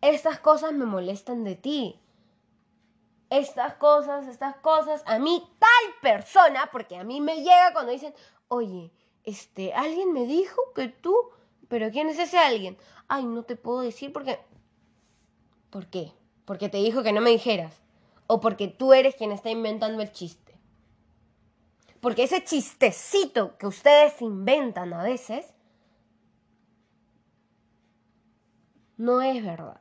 Estas 0.00 0.38
cosas 0.38 0.72
me 0.72 0.86
molestan 0.86 1.42
de 1.42 1.56
ti 1.56 1.98
estas 3.30 3.76
cosas, 3.76 4.28
estas 4.28 4.56
cosas, 4.56 5.02
a 5.06 5.18
mí 5.18 5.42
tal 5.58 5.94
persona, 6.02 6.68
porque 6.70 6.96
a 6.96 7.02
mí 7.02 7.22
me 7.22 7.36
llega 7.36 7.72
cuando 7.72 7.90
dicen, 7.90 8.12
oye, 8.48 8.92
este, 9.24 9.72
alguien 9.72 10.12
me 10.12 10.26
dijo 10.26 10.60
que 10.74 10.88
tú, 10.88 11.16
pero 11.66 11.90
¿quién 11.90 12.10
es 12.10 12.18
ese 12.18 12.36
alguien? 12.36 12.76
Ay, 13.08 13.24
no 13.24 13.42
te 13.42 13.56
puedo 13.56 13.80
decir 13.80 14.12
porque... 14.12 14.38
¿Por 15.70 15.86
qué? 15.86 16.12
porque 16.44 16.68
te 16.68 16.78
dijo 16.78 17.02
que 17.02 17.12
no 17.12 17.20
me 17.20 17.30
dijeras, 17.30 17.74
o 18.26 18.40
porque 18.40 18.68
tú 18.68 18.92
eres 18.92 19.14
quien 19.14 19.32
está 19.32 19.50
inventando 19.50 20.02
el 20.02 20.12
chiste. 20.12 20.51
Porque 22.02 22.24
ese 22.24 22.42
chistecito 22.42 23.56
que 23.58 23.68
ustedes 23.68 24.20
inventan 24.20 24.92
a 24.92 25.04
veces 25.04 25.46
no 28.96 29.22
es 29.22 29.44
verdad. 29.44 29.80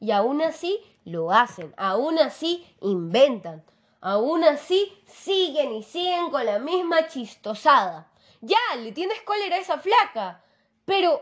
Y 0.00 0.10
aún 0.12 0.40
así 0.40 0.80
lo 1.04 1.32
hacen, 1.32 1.74
aún 1.76 2.18
así 2.18 2.66
inventan, 2.80 3.62
aún 4.00 4.42
así 4.42 4.90
siguen 5.06 5.74
y 5.74 5.82
siguen 5.82 6.30
con 6.30 6.46
la 6.46 6.58
misma 6.60 7.08
chistosada. 7.08 8.10
Ya, 8.40 8.56
le 8.78 8.90
tienes 8.92 9.20
cólera 9.20 9.56
a 9.56 9.60
esa 9.60 9.76
flaca, 9.76 10.42
pero 10.86 11.20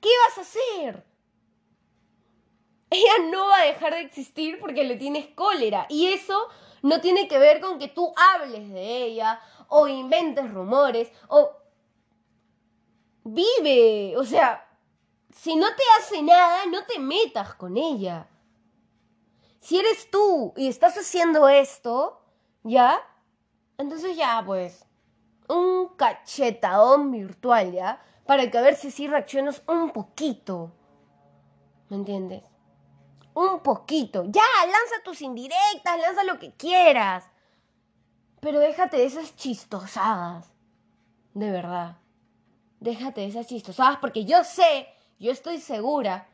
¿qué 0.00 0.10
vas 0.28 0.38
a 0.38 0.42
hacer? 0.42 1.04
Ella 2.88 3.30
no 3.32 3.48
va 3.48 3.62
a 3.62 3.66
dejar 3.66 3.94
de 3.94 4.02
existir 4.02 4.60
porque 4.60 4.84
le 4.84 4.94
tienes 4.94 5.26
cólera. 5.34 5.86
Y 5.88 6.06
eso 6.06 6.48
no 6.82 7.00
tiene 7.00 7.28
que 7.28 7.38
ver 7.38 7.60
con 7.60 7.78
que 7.78 7.88
tú 7.88 8.12
hables 8.16 8.70
de 8.70 9.04
ella 9.04 9.40
o 9.68 9.86
inventes 9.88 10.50
rumores 10.52 11.10
o 11.28 11.50
vive. 13.24 14.16
O 14.16 14.24
sea, 14.24 14.66
si 15.34 15.56
no 15.56 15.66
te 15.68 15.82
hace 15.98 16.22
nada, 16.22 16.66
no 16.66 16.84
te 16.84 16.98
metas 16.98 17.54
con 17.54 17.76
ella. 17.76 18.28
Si 19.60 19.78
eres 19.78 20.10
tú 20.10 20.54
y 20.56 20.68
estás 20.68 20.96
haciendo 20.96 21.48
esto, 21.48 22.20
¿ya? 22.62 23.00
Entonces 23.76 24.16
ya, 24.16 24.42
pues, 24.44 24.86
un 25.48 25.88
cachetadón 25.96 27.10
virtual, 27.10 27.72
¿ya? 27.72 28.02
Para 28.26 28.50
que 28.50 28.58
a 28.58 28.62
ver 28.62 28.76
si 28.76 28.90
sí 28.90 29.06
reaccionas 29.06 29.62
un 29.66 29.90
poquito. 29.90 30.72
¿Me 31.88 31.96
entiendes? 31.96 32.47
Un 33.38 33.60
poquito. 33.60 34.24
Ya, 34.24 34.42
lanza 34.66 35.00
tus 35.04 35.22
indirectas, 35.22 36.00
lanza 36.00 36.24
lo 36.24 36.40
que 36.40 36.54
quieras. 36.54 37.24
Pero 38.40 38.58
déjate 38.58 38.96
de 38.96 39.04
esas 39.04 39.36
chistosadas. 39.36 40.50
De 41.34 41.52
verdad. 41.52 41.98
Déjate 42.80 43.20
de 43.20 43.28
esas 43.28 43.46
chistosadas 43.46 43.98
porque 43.98 44.24
yo 44.24 44.42
sé, 44.42 44.88
yo 45.20 45.30
estoy 45.30 45.60
segura 45.60 46.26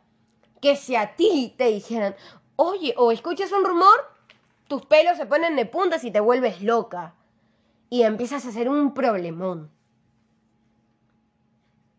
que 0.62 0.76
si 0.76 0.96
a 0.96 1.14
ti 1.14 1.54
te 1.58 1.66
dijeran, 1.66 2.16
oye, 2.56 2.94
o 2.96 3.12
escuchas 3.12 3.52
un 3.52 3.66
rumor, 3.66 4.10
tus 4.66 4.86
pelos 4.86 5.18
se 5.18 5.26
ponen 5.26 5.56
de 5.56 5.66
puntas 5.66 6.04
y 6.04 6.10
te 6.10 6.20
vuelves 6.20 6.62
loca. 6.62 7.14
Y 7.90 8.04
empiezas 8.04 8.46
a 8.46 8.48
hacer 8.48 8.70
un 8.70 8.94
problemón. 8.94 9.70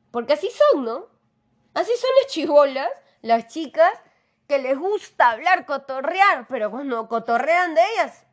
Porque 0.09 0.33
así 0.33 0.49
son, 0.49 0.83
¿no? 0.83 1.05
Así 1.75 1.91
son 1.95 2.09
las 2.23 2.31
chivolas, 2.31 2.89
las 3.21 3.47
chicas, 3.49 3.91
que 4.47 4.59
les 4.59 4.77
gusta 4.77 5.31
hablar, 5.31 5.65
cotorrear, 5.65 6.47
pero 6.47 6.71
cuando 6.71 7.07
cotorrean 7.07 7.73
de 7.73 7.81
ellas. 7.93 8.25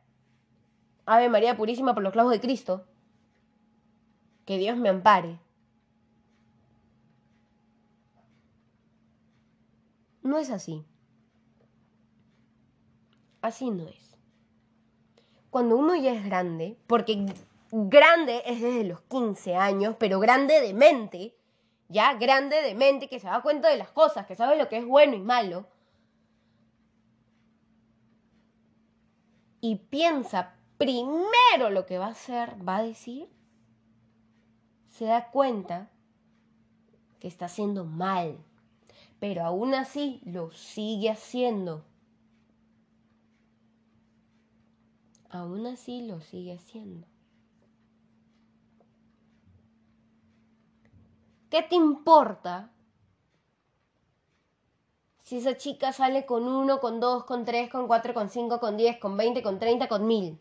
Ave 1.05 1.29
María 1.29 1.57
Purísima 1.57 1.93
por 1.93 2.03
los 2.03 2.13
clavos 2.13 2.31
de 2.31 2.39
Cristo. 2.39 2.85
Que 4.45 4.57
Dios 4.57 4.77
me 4.77 4.89
ampare. 4.89 5.39
No 10.21 10.37
es 10.37 10.49
así. 10.49 10.85
Así 13.41 13.69
no 13.71 13.87
es. 13.87 14.17
Cuando 15.49 15.75
uno 15.75 15.95
ya 15.95 16.13
es 16.13 16.23
grande, 16.23 16.77
porque 16.87 17.25
grande 17.71 18.41
es 18.45 18.61
desde 18.61 18.85
los 18.85 19.01
15 19.01 19.55
años, 19.55 19.95
pero 19.99 20.19
grande 20.19 20.61
de 20.61 20.73
mente, 20.73 21.35
ya 21.89 22.13
grande 22.13 22.61
de 22.61 22.73
mente, 22.73 23.09
que 23.09 23.19
se 23.19 23.27
da 23.27 23.41
cuenta 23.41 23.69
de 23.69 23.77
las 23.77 23.91
cosas, 23.91 24.25
que 24.25 24.35
sabe 24.35 24.57
lo 24.57 24.69
que 24.69 24.77
es 24.77 24.85
bueno 24.85 25.15
y 25.15 25.19
malo, 25.19 25.67
y 29.63 29.77
piensa 29.77 30.57
primero 30.77 31.69
lo 31.71 31.85
que 31.85 31.97
va 31.97 32.07
a 32.07 32.11
hacer, 32.11 32.57
va 32.67 32.75
a 32.75 32.83
decir, 32.83 33.29
se 34.89 35.05
da 35.05 35.31
cuenta 35.31 35.89
que 37.21 37.29
está 37.29 37.45
haciendo 37.45 37.85
mal, 37.85 38.43
pero 39.21 39.45
aún 39.45 39.73
así 39.73 40.19
lo 40.25 40.51
sigue 40.51 41.09
haciendo. 41.09 41.85
aún 45.29 45.65
así 45.65 46.05
lo 46.05 46.21
sigue 46.21 46.53
haciendo. 46.53 47.07
¿Qué 51.49 51.63
te 51.63 51.75
importa 51.75 52.72
si 55.23 55.37
esa 55.37 55.55
chica 55.57 55.91
sale 55.93 56.25
con 56.25 56.43
uno, 56.47 56.79
con 56.79 56.99
dos, 56.99 57.23
con 57.23 57.45
tres, 57.45 57.69
con 57.69 57.87
cuatro, 57.87 58.13
con 58.13 58.29
cinco, 58.29 58.59
con 58.59 58.77
diez, 58.77 58.99
con 58.99 59.17
veinte, 59.17 59.41
con 59.41 59.57
treinta, 59.57 59.87
con 59.87 60.05
mil? 60.05 60.39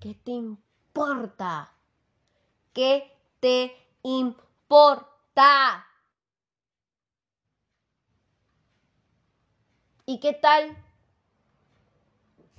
¿Qué 0.00 0.14
te 0.14 0.32
importa? 0.32 1.72
¿Qué 2.72 3.16
te 3.40 3.74
importa? 4.02 5.86
¿Y 10.04 10.18
qué 10.18 10.32
tal 10.32 10.76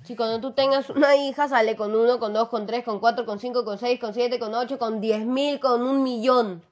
si 0.03 0.15
cuando 0.15 0.41
tú 0.41 0.53
tengas 0.53 0.89
una 0.89 1.15
hija 1.15 1.47
sale 1.47 1.75
con 1.75 1.95
uno, 1.95 2.19
con 2.19 2.33
dos, 2.33 2.49
con 2.49 2.65
tres, 2.65 2.83
con 2.83 2.99
cuatro, 2.99 3.25
con 3.25 3.39
cinco, 3.39 3.63
con 3.63 3.77
seis, 3.77 3.99
con 3.99 4.13
siete, 4.13 4.37
con 4.39 4.53
ocho, 4.53 4.77
con 4.77 4.99
diez 4.99 5.25
mil, 5.25 5.59
con 5.59 5.81
un 5.83 6.03
millón, 6.03 6.63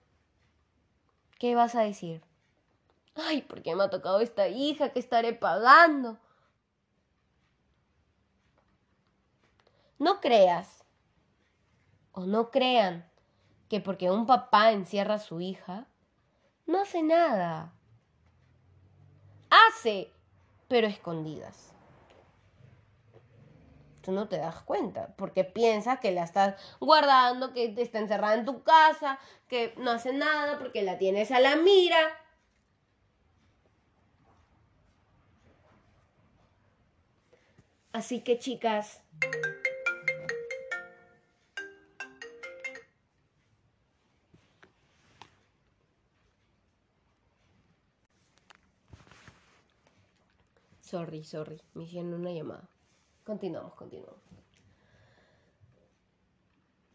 ¿qué 1.39 1.55
vas 1.55 1.75
a 1.75 1.81
decir? 1.81 2.21
Ay, 3.15 3.41
¿por 3.41 3.61
qué 3.61 3.75
me 3.75 3.83
ha 3.83 3.89
tocado 3.89 4.19
esta 4.19 4.47
hija? 4.47 4.89
¿Qué 4.89 4.99
estaré 4.99 5.33
pagando? 5.33 6.17
No 9.99 10.19
creas 10.19 10.83
o 12.13 12.25
no 12.25 12.51
crean 12.51 13.09
que 13.69 13.79
porque 13.79 14.09
un 14.09 14.25
papá 14.25 14.71
encierra 14.71 15.15
a 15.15 15.19
su 15.19 15.41
hija, 15.41 15.87
no 16.65 16.81
hace 16.81 17.03
nada. 17.03 17.73
Hace, 19.49 20.11
pero 20.67 20.87
escondidas 20.87 21.71
tú 24.01 24.11
no 24.11 24.27
te 24.27 24.37
das 24.37 24.61
cuenta, 24.61 25.13
porque 25.15 25.43
piensas 25.43 25.99
que 25.99 26.11
la 26.11 26.23
estás 26.23 26.55
guardando, 26.79 27.53
que 27.53 27.73
está 27.77 27.99
encerrada 27.99 28.35
en 28.35 28.45
tu 28.45 28.63
casa, 28.63 29.19
que 29.47 29.73
no 29.77 29.91
hace 29.91 30.13
nada 30.13 30.57
porque 30.57 30.81
la 30.81 30.97
tienes 30.97 31.31
a 31.31 31.39
la 31.39 31.55
mira. 31.55 31.97
Así 37.93 38.21
que 38.21 38.39
chicas, 38.39 39.01
Sorry, 50.91 51.23
sorry, 51.23 51.61
me 51.73 51.83
hicieron 51.83 52.13
una 52.15 52.33
llamada. 52.33 52.67
Continuamos, 53.23 53.75
continuamos. 53.75 54.19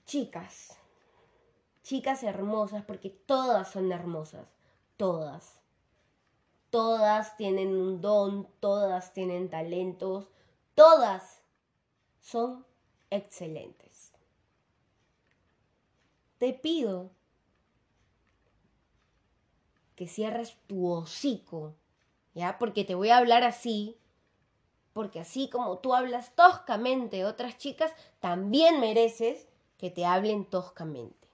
Chicas, 0.04 0.78
chicas 1.82 2.22
hermosas, 2.22 2.85
porque 2.85 3.09
todas 3.09 3.70
son 3.70 3.90
hermosas, 3.92 4.46
todas. 4.98 5.62
Todas 6.68 7.38
tienen 7.38 7.74
un 7.74 8.02
don, 8.02 8.46
todas 8.61 9.14
tienen 9.14 9.48
talentos, 9.48 10.30
todas 10.77 11.43
son 12.21 12.65
excelentes. 13.11 14.12
Te 16.39 16.53
pido 16.53 17.11
que 19.97 20.07
cierres 20.07 20.57
tu 20.69 20.89
hocico, 20.93 21.75
¿ya? 22.35 22.59
Porque 22.59 22.85
te 22.85 22.95
voy 22.95 23.09
a 23.09 23.17
hablar 23.17 23.43
así 23.43 23.99
porque 24.97 25.21
así 25.21 25.51
como 25.51 25.77
tú 25.77 25.95
hablas 25.95 26.35
toscamente 26.35 27.21
a 27.21 27.29
otras 27.29 27.59
chicas, 27.59 27.93
también 28.19 28.81
mereces 28.81 29.47
que 29.77 29.91
te 29.91 30.07
hablen 30.07 30.47
toscamente. 30.47 31.29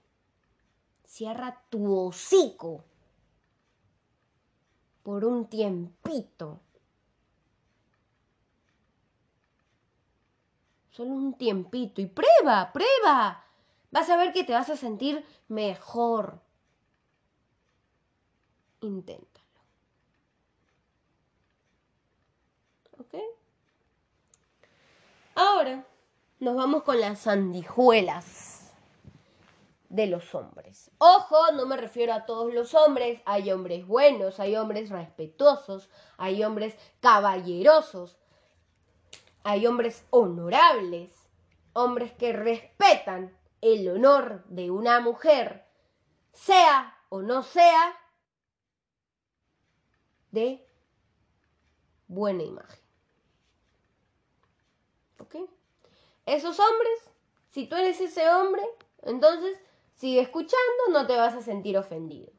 Cierra 1.05 1.63
tu 1.69 1.97
hocico 1.97 2.83
por 5.01 5.23
un 5.23 5.45
tiempito. 5.47 6.59
Solo 10.93 11.11
un 11.11 11.33
tiempito 11.37 12.01
y 12.01 12.05
prueba, 12.05 12.71
prueba. 12.71 13.43
Vas 13.91 14.09
a 14.11 14.17
ver 14.17 14.31
que 14.31 14.43
te 14.43 14.53
vas 14.53 14.69
a 14.69 14.77
sentir 14.77 15.25
mejor. 15.47 16.39
Inténtalo. 18.81 19.43
¿Ok? 22.99 23.15
Ahora 25.35 25.83
nos 26.39 26.55
vamos 26.55 26.83
con 26.83 26.99
las 27.01 27.19
sandijuelas. 27.21 28.51
de 29.89 30.07
los 30.07 30.33
hombres. 30.33 30.89
Ojo, 30.97 31.51
no 31.53 31.67
me 31.67 31.77
refiero 31.77 32.13
a 32.13 32.25
todos 32.25 32.51
los 32.53 32.73
hombres, 32.73 33.21
hay 33.25 33.51
hombres 33.51 33.85
buenos, 33.87 34.39
hay 34.39 34.55
hombres 34.55 34.89
respetuosos, 34.89 35.89
hay 36.17 36.43
hombres 36.43 36.75
caballerosos, 36.99 38.17
hay 39.43 39.67
hombres 39.67 40.05
honorables, 40.09 41.11
hombres 41.73 42.13
que 42.13 42.33
respetan 42.33 43.37
el 43.61 43.87
honor 43.89 44.43
de 44.47 44.71
una 44.71 44.99
mujer, 44.99 45.65
sea 46.31 46.97
o 47.09 47.21
no 47.21 47.43
sea 47.43 47.97
de 50.31 50.65
buena 52.07 52.43
imagen. 52.43 52.79
¿Ok? 55.19 55.35
Esos 56.25 56.59
hombres, 56.59 57.09
si 57.51 57.67
tú 57.67 57.75
eres 57.75 57.99
ese 58.01 58.29
hombre, 58.29 58.63
entonces 59.03 59.57
sigue 59.95 60.21
escuchando, 60.21 60.89
no 60.91 61.05
te 61.05 61.15
vas 61.15 61.33
a 61.35 61.41
sentir 61.41 61.77
ofendido. 61.77 62.31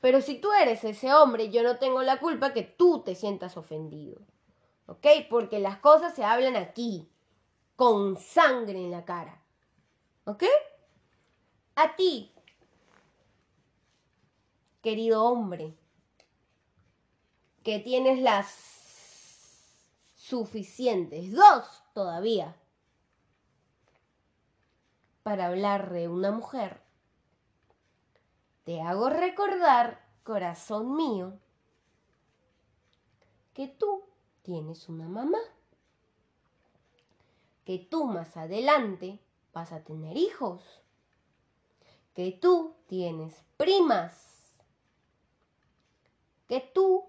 Pero 0.00 0.20
si 0.20 0.40
tú 0.40 0.52
eres 0.52 0.82
ese 0.82 1.12
hombre, 1.14 1.50
yo 1.50 1.62
no 1.62 1.78
tengo 1.78 2.02
la 2.02 2.18
culpa 2.18 2.52
que 2.52 2.62
tú 2.62 3.02
te 3.04 3.14
sientas 3.14 3.56
ofendido. 3.56 4.20
¿Ok? 4.86 5.06
Porque 5.30 5.58
las 5.58 5.78
cosas 5.78 6.14
se 6.14 6.24
hablan 6.24 6.56
aquí, 6.56 7.08
con 7.76 8.16
sangre 8.16 8.78
en 8.78 8.90
la 8.90 9.04
cara. 9.04 9.42
¿Ok? 10.24 10.44
A 11.74 11.96
ti, 11.96 12.32
querido 14.82 15.24
hombre, 15.24 15.74
que 17.62 17.78
tienes 17.78 18.20
las 18.20 18.72
suficientes, 20.16 21.32
dos 21.32 21.82
todavía, 21.94 22.56
para 25.22 25.46
hablar 25.46 25.92
de 25.92 26.08
una 26.08 26.30
mujer, 26.30 26.82
te 28.64 28.80
hago 28.80 29.08
recordar, 29.08 30.04
corazón 30.24 30.94
mío, 30.96 31.38
que 33.54 33.68
tú 33.68 34.11
tienes 34.42 34.88
una 34.88 35.08
mamá, 35.08 35.38
que 37.64 37.78
tú 37.78 38.04
más 38.04 38.36
adelante 38.36 39.18
vas 39.52 39.72
a 39.72 39.82
tener 39.82 40.16
hijos, 40.16 40.60
que 42.14 42.32
tú 42.32 42.74
tienes 42.86 43.34
primas, 43.56 44.54
que 46.48 46.60
tú 46.60 47.04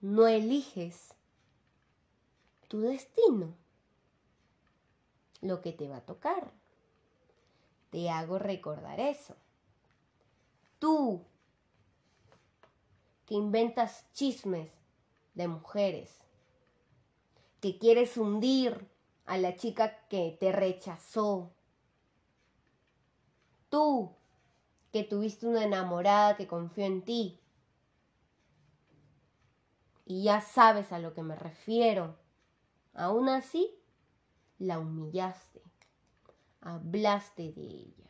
no 0.00 0.26
eliges 0.26 1.14
tu 2.68 2.80
destino, 2.80 3.54
lo 5.40 5.60
que 5.60 5.72
te 5.72 5.88
va 5.88 5.98
a 5.98 6.06
tocar. 6.06 6.52
Te 7.90 8.10
hago 8.10 8.38
recordar 8.38 9.00
eso. 9.00 9.34
Tú 10.78 11.24
que 13.26 13.34
inventas 13.34 14.06
chismes 14.12 14.70
de 15.36 15.46
mujeres, 15.46 16.18
que 17.60 17.78
quieres 17.78 18.16
hundir 18.16 18.88
a 19.24 19.38
la 19.38 19.56
chica 19.56 20.06
que 20.08 20.36
te 20.40 20.50
rechazó, 20.50 21.52
tú 23.68 24.12
que 24.92 25.04
tuviste 25.04 25.46
una 25.46 25.62
enamorada 25.62 26.36
que 26.36 26.48
confió 26.48 26.84
en 26.84 27.02
ti, 27.02 27.38
y 30.04 30.24
ya 30.24 30.40
sabes 30.40 30.90
a 30.90 30.98
lo 30.98 31.14
que 31.14 31.22
me 31.22 31.36
refiero, 31.36 32.16
aún 32.94 33.28
así 33.28 33.78
la 34.58 34.80
humillaste, 34.80 35.62
hablaste 36.60 37.52
de 37.52 37.62
ella. 37.62 38.06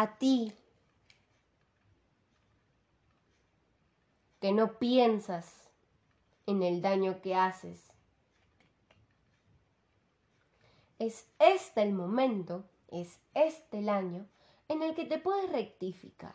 a 0.00 0.16
ti 0.18 0.52
que 4.40 4.52
no 4.52 4.78
piensas 4.78 5.70
en 6.46 6.62
el 6.62 6.82
daño 6.82 7.20
que 7.20 7.34
haces. 7.34 7.92
Es 10.98 11.26
este 11.38 11.82
el 11.82 11.92
momento, 11.92 12.64
es 12.88 13.18
este 13.34 13.78
el 13.78 13.88
año 13.88 14.26
en 14.68 14.82
el 14.82 14.94
que 14.94 15.04
te 15.04 15.18
puedes 15.18 15.50
rectificar. 15.50 16.34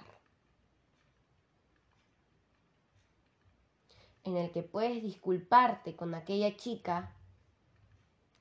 En 4.24 4.38
el 4.38 4.52
que 4.52 4.64
puedes 4.64 5.04
disculparte 5.04 5.96
con 5.96 6.16
aquella 6.16 6.56
chica 6.58 7.14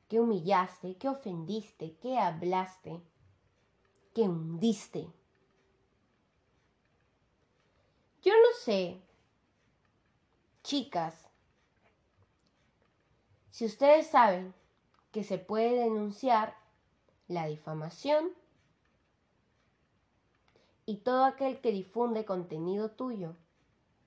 que 0.09 0.21
humillaste, 0.21 0.97
que 0.97 1.09
ofendiste, 1.09 1.97
que 1.97 2.19
hablaste 2.19 3.03
que 4.15 4.23
hundiste. 4.23 5.09
Yo 8.23 8.33
no 8.33 8.59
sé, 8.65 9.03
chicas, 10.65 11.15
si 13.51 13.65
ustedes 13.65 14.09
saben 14.09 14.53
que 15.13 15.23
se 15.23 15.39
puede 15.39 15.79
denunciar 15.79 16.57
la 17.29 17.47
difamación 17.47 18.31
y 20.87 20.97
todo 20.97 21.25
aquel 21.25 21.61
que 21.61 21.71
difunde 21.71 22.25
contenido 22.25 22.91
tuyo 22.91 23.37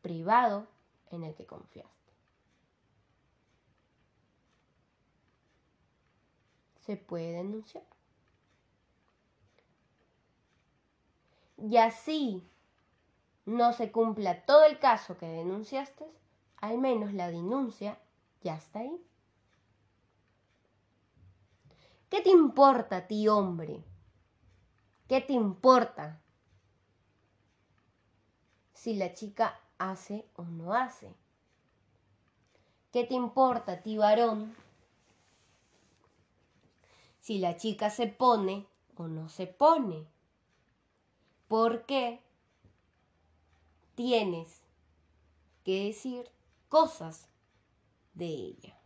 privado 0.01 0.67
en 1.11 1.23
el 1.23 1.33
que 1.33 1.45
confiaste. 1.45 2.11
Se 6.81 6.97
puede 6.97 7.31
denunciar. 7.31 7.85
y 11.57 11.77
así 11.77 12.43
no 13.45 13.73
se 13.73 13.91
cumpla 13.91 14.45
todo 14.45 14.65
el 14.65 14.79
caso 14.79 15.17
que 15.17 15.25
denunciaste, 15.25 16.05
al 16.57 16.77
menos 16.77 17.13
la 17.13 17.29
denuncia 17.29 17.99
ya 18.41 18.55
está 18.55 18.79
ahí. 18.79 19.01
¿Qué 22.09 22.21
te 22.21 22.29
importa 22.29 22.97
a 22.97 23.07
ti, 23.07 23.27
hombre? 23.27 23.83
¿Qué 25.07 25.21
te 25.21 25.33
importa 25.33 26.21
si 28.73 28.95
la 28.95 29.13
chica 29.13 29.59
hace 29.77 30.25
o 30.35 30.43
no 30.43 30.73
hace? 30.73 31.13
¿Qué 32.91 33.03
te 33.03 33.13
importa 33.13 33.73
a 33.73 33.81
ti, 33.81 33.97
varón? 33.97 34.55
Si 37.19 37.39
la 37.39 37.57
chica 37.57 37.89
se 37.89 38.07
pone 38.07 38.65
o 38.95 39.07
no 39.07 39.27
se 39.27 39.47
pone 39.47 40.07
porque 41.47 42.21
tienes 43.95 44.61
que 45.63 45.85
decir 45.85 46.29
cosas 46.69 47.29
de 48.13 48.25
ella. 48.25 48.77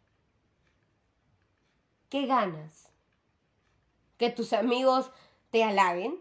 ¿Qué 2.10 2.26
ganas? 2.26 2.90
¿Que 4.18 4.30
tus 4.30 4.54
amigos 4.54 5.12
te 5.50 5.64
halaguen? 5.64 6.20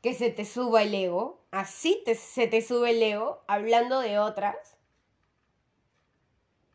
¿Que 0.00 0.14
se 0.14 0.30
te 0.30 0.44
suba 0.44 0.82
el 0.82 0.94
ego? 0.94 1.44
¿Así 1.50 2.02
se 2.16 2.46
te 2.46 2.62
sube 2.62 2.90
el 2.90 3.02
ego 3.02 3.42
hablando 3.46 4.00
de 4.00 4.18
otras? 4.18 4.56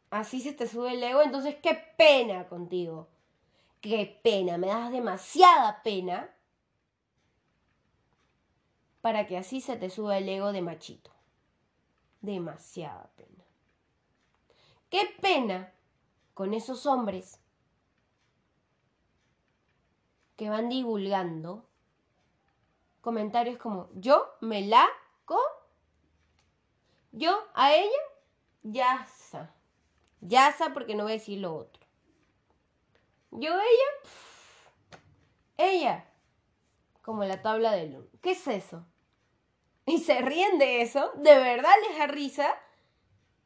Así 0.10 0.40
se 0.40 0.54
te 0.54 0.68
sube 0.68 0.94
el 0.94 1.04
ego, 1.04 1.22
entonces 1.22 1.56
qué 1.62 1.74
pena 1.98 2.48
contigo. 2.48 3.08
Qué 3.82 4.20
pena, 4.24 4.58
me 4.58 4.68
das 4.68 4.92
demasiada 4.92 5.82
pena 5.84 6.34
para 9.02 9.28
que 9.28 9.38
así 9.38 9.62
se 9.62 9.78
te 9.78 9.90
suba 9.90 10.18
el 10.18 10.28
ego 10.28 10.52
de 10.52 10.62
machito. 10.62 11.12
Demasiada 12.22 13.10
pena. 13.16 13.37
Qué 14.90 15.02
pena 15.22 15.74
con 16.34 16.54
esos 16.54 16.86
hombres 16.86 17.40
que 20.36 20.50
van 20.50 20.70
divulgando 20.70 21.66
comentarios 23.02 23.58
como 23.58 23.90
yo 23.96 24.30
me 24.42 24.66
la 24.68 24.88
con 25.26 25.40
yo 27.12 27.36
a 27.56 27.74
ella 27.74 28.04
ya 28.64 29.08
sa 29.08 29.56
ya 30.22 30.52
sa 30.52 30.74
porque 30.74 30.94
no 30.94 31.04
voy 31.04 31.14
a 31.14 31.16
decir 31.16 31.40
lo 31.40 31.56
otro 31.56 31.84
yo 33.32 33.52
ella 33.54 34.12
ella 35.58 36.06
como 37.02 37.24
la 37.24 37.42
tabla 37.42 37.72
de 37.72 37.88
luz 37.88 38.06
¿qué 38.22 38.32
es 38.32 38.48
eso? 38.48 38.86
y 39.88 40.00
se 40.00 40.22
ríen 40.22 40.60
de 40.60 40.82
eso, 40.82 41.12
de 41.16 41.40
verdad 41.40 41.72
les 41.88 41.98
da 41.98 42.08
risa. 42.08 42.56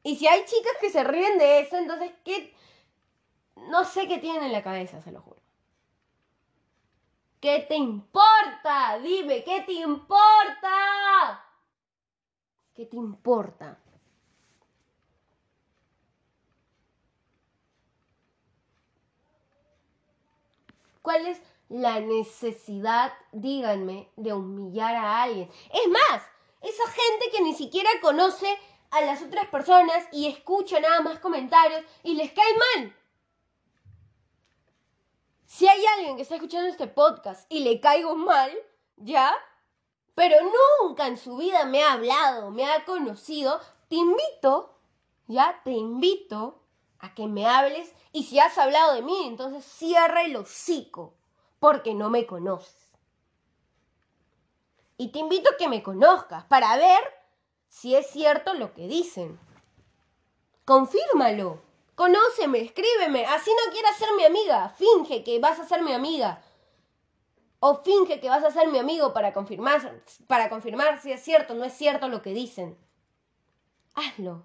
Y 0.03 0.15
si 0.15 0.27
hay 0.27 0.45
chicas 0.45 0.73
que 0.79 0.89
se 0.89 1.03
ríen 1.03 1.37
de 1.37 1.59
eso, 1.61 1.77
entonces, 1.77 2.11
¿qué? 2.23 2.53
No 3.55 3.85
sé 3.85 4.07
qué 4.07 4.17
tienen 4.17 4.43
en 4.43 4.51
la 4.51 4.63
cabeza, 4.63 5.01
se 5.01 5.11
lo 5.11 5.21
juro. 5.21 5.39
¿Qué 7.39 7.65
te 7.67 7.75
importa? 7.75 8.99
Dime, 8.99 9.43
¿qué 9.43 9.61
te 9.61 9.73
importa? 9.73 11.45
¿Qué 12.73 12.85
te 12.85 12.95
importa? 12.95 13.79
¿Cuál 21.01 21.25
es 21.25 21.41
la 21.71 22.01
necesidad, 22.01 23.13
díganme, 23.31 24.09
de 24.17 24.33
humillar 24.33 24.93
a 24.93 25.23
alguien. 25.23 25.49
Es 25.73 25.87
más, 25.87 26.21
esa 26.61 26.83
gente 26.87 27.31
que 27.31 27.41
ni 27.41 27.53
siquiera 27.55 27.89
conoce 28.01 28.57
a 28.91 29.01
las 29.01 29.21
otras 29.21 29.47
personas 29.47 30.05
y 30.11 30.27
escucha 30.27 30.79
nada 30.79 31.01
más 31.01 31.19
comentarios 31.19 31.83
y 32.03 32.15
les 32.15 32.31
cae 32.31 32.53
mal. 32.75 32.95
Si 35.45 35.67
hay 35.67 35.83
alguien 35.97 36.15
que 36.15 36.21
está 36.21 36.35
escuchando 36.35 36.69
este 36.69 36.87
podcast 36.87 37.45
y 37.51 37.59
le 37.59 37.79
caigo 37.79 38.15
mal, 38.15 38.51
¿ya? 38.97 39.33
Pero 40.15 40.37
nunca 40.81 41.07
en 41.07 41.17
su 41.17 41.37
vida 41.37 41.65
me 41.65 41.83
ha 41.83 41.93
hablado, 41.93 42.51
me 42.51 42.65
ha 42.65 42.85
conocido, 42.85 43.59
te 43.87 43.95
invito, 43.95 44.77
¿ya? 45.27 45.61
Te 45.63 45.71
invito 45.71 46.61
a 46.99 47.13
que 47.13 47.27
me 47.27 47.47
hables 47.47 47.93
y 48.11 48.23
si 48.23 48.39
has 48.39 48.57
hablado 48.57 48.93
de 48.93 49.01
mí, 49.01 49.25
entonces 49.25 49.63
cierra 49.65 50.23
el 50.23 50.35
hocico, 50.35 51.15
porque 51.59 51.93
no 51.93 52.09
me 52.09 52.25
conoces. 52.25 52.89
Y 54.97 55.11
te 55.11 55.19
invito 55.19 55.49
a 55.49 55.57
que 55.57 55.67
me 55.67 55.81
conozcas 55.81 56.43
para 56.45 56.75
ver 56.77 57.20
si 57.71 57.95
es 57.95 58.07
cierto 58.07 58.53
lo 58.53 58.73
que 58.73 58.85
dicen. 58.85 59.39
Confírmalo. 60.65 61.61
Conóceme, 61.95 62.59
escríbeme. 62.59 63.25
Así 63.25 63.49
no 63.49 63.71
quieras 63.71 63.95
ser 63.95 64.09
mi 64.17 64.25
amiga. 64.25 64.69
Finge 64.69 65.23
que 65.23 65.39
vas 65.39 65.57
a 65.57 65.65
ser 65.65 65.81
mi 65.81 65.93
amiga. 65.93 66.43
O 67.61 67.75
finge 67.75 68.19
que 68.19 68.27
vas 68.27 68.43
a 68.43 68.51
ser 68.51 68.67
mi 68.67 68.77
amigo 68.77 69.13
para 69.13 69.31
confirmar, 69.31 70.03
para 70.27 70.49
confirmar 70.49 71.01
si 71.01 71.13
es 71.13 71.23
cierto 71.23 71.53
o 71.53 71.55
no 71.55 71.63
es 71.63 71.73
cierto 71.73 72.09
lo 72.09 72.21
que 72.21 72.33
dicen. 72.33 72.77
Hazlo. 73.95 74.43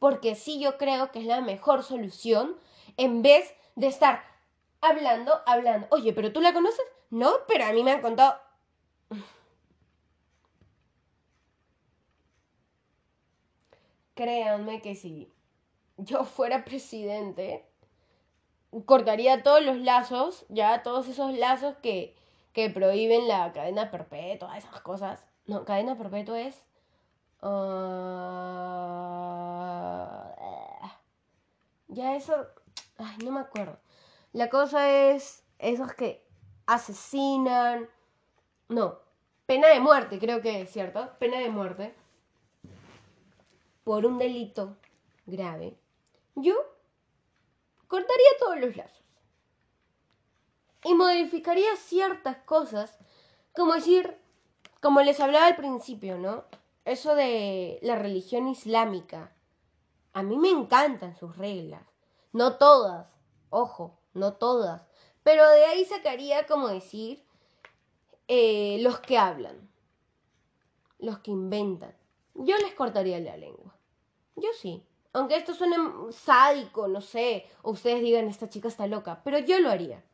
Porque 0.00 0.34
sí 0.34 0.58
yo 0.58 0.78
creo 0.78 1.12
que 1.12 1.20
es 1.20 1.26
la 1.26 1.40
mejor 1.40 1.84
solución 1.84 2.56
en 2.96 3.22
vez 3.22 3.54
de 3.76 3.86
estar 3.86 4.24
hablando, 4.80 5.40
hablando. 5.46 5.86
Oye, 5.90 6.12
pero 6.12 6.32
tú 6.32 6.40
la 6.40 6.52
conoces? 6.52 6.84
No, 7.08 7.32
pero 7.46 7.66
a 7.66 7.72
mí 7.72 7.84
me 7.84 7.92
han 7.92 8.02
contado 8.02 8.36
créanme 14.20 14.82
que 14.82 14.94
si 14.94 15.32
yo 15.96 16.24
fuera 16.36 16.64
presidente, 16.66 17.64
cortaría 18.84 19.42
todos 19.42 19.64
los 19.64 19.78
lazos, 19.78 20.44
ya 20.50 20.82
todos 20.82 21.08
esos 21.08 21.32
lazos 21.32 21.74
que, 21.82 22.14
que 22.52 22.68
prohíben 22.68 23.26
la 23.28 23.50
cadena 23.52 23.90
perpetua, 23.90 24.58
esas 24.58 24.82
cosas. 24.82 25.24
No, 25.46 25.64
cadena 25.64 25.96
perpetua 25.96 26.38
es... 26.40 26.62
Ah, 27.40 27.90
ya 31.88 32.14
eso... 32.14 32.46
Ay, 32.98 33.16
no 33.24 33.32
me 33.32 33.40
acuerdo. 33.40 33.78
La 34.34 34.50
cosa 34.50 34.90
es 34.90 35.42
esos 35.58 35.94
que 35.94 36.22
asesinan... 36.66 37.88
No, 38.68 38.98
pena 39.46 39.68
de 39.68 39.80
muerte, 39.80 40.18
creo 40.18 40.42
que 40.42 40.60
es, 40.60 40.70
¿cierto? 40.70 41.08
Pena 41.18 41.38
de 41.38 41.48
muerte 41.48 41.94
por 43.90 44.06
un 44.06 44.18
delito 44.18 44.76
grave, 45.26 45.76
yo 46.36 46.54
cortaría 47.88 48.28
todos 48.38 48.60
los 48.60 48.76
lazos 48.76 49.02
y 50.84 50.94
modificaría 50.94 51.74
ciertas 51.74 52.36
cosas, 52.44 52.96
como 53.52 53.74
decir, 53.74 54.16
como 54.80 55.00
les 55.00 55.18
hablaba 55.18 55.46
al 55.46 55.56
principio, 55.56 56.18
¿no? 56.18 56.44
Eso 56.84 57.16
de 57.16 57.80
la 57.82 57.96
religión 57.96 58.46
islámica. 58.46 59.32
A 60.12 60.22
mí 60.22 60.38
me 60.38 60.50
encantan 60.50 61.16
sus 61.16 61.36
reglas. 61.36 61.82
No 62.32 62.58
todas, 62.58 63.08
ojo, 63.48 63.98
no 64.14 64.34
todas. 64.34 64.86
Pero 65.24 65.48
de 65.50 65.64
ahí 65.64 65.84
sacaría, 65.84 66.46
como 66.46 66.68
decir, 66.68 67.24
eh, 68.28 68.78
los 68.82 69.00
que 69.00 69.18
hablan, 69.18 69.68
los 71.00 71.18
que 71.18 71.32
inventan 71.32 71.98
yo 72.34 72.56
les 72.58 72.74
cortaría 72.74 73.18
la 73.20 73.36
lengua. 73.36 73.74
Yo 74.40 74.48
sí. 74.52 74.82
Aunque 75.12 75.36
esto 75.36 75.54
suene 75.54 75.76
sádico, 76.12 76.86
no 76.86 77.00
sé, 77.00 77.46
o 77.62 77.72
ustedes 77.72 78.00
digan, 78.00 78.28
esta 78.28 78.48
chica 78.48 78.68
está 78.68 78.86
loca, 78.86 79.22
pero 79.24 79.38
yo 79.38 79.58
lo 79.58 79.70
haría. 79.70 80.04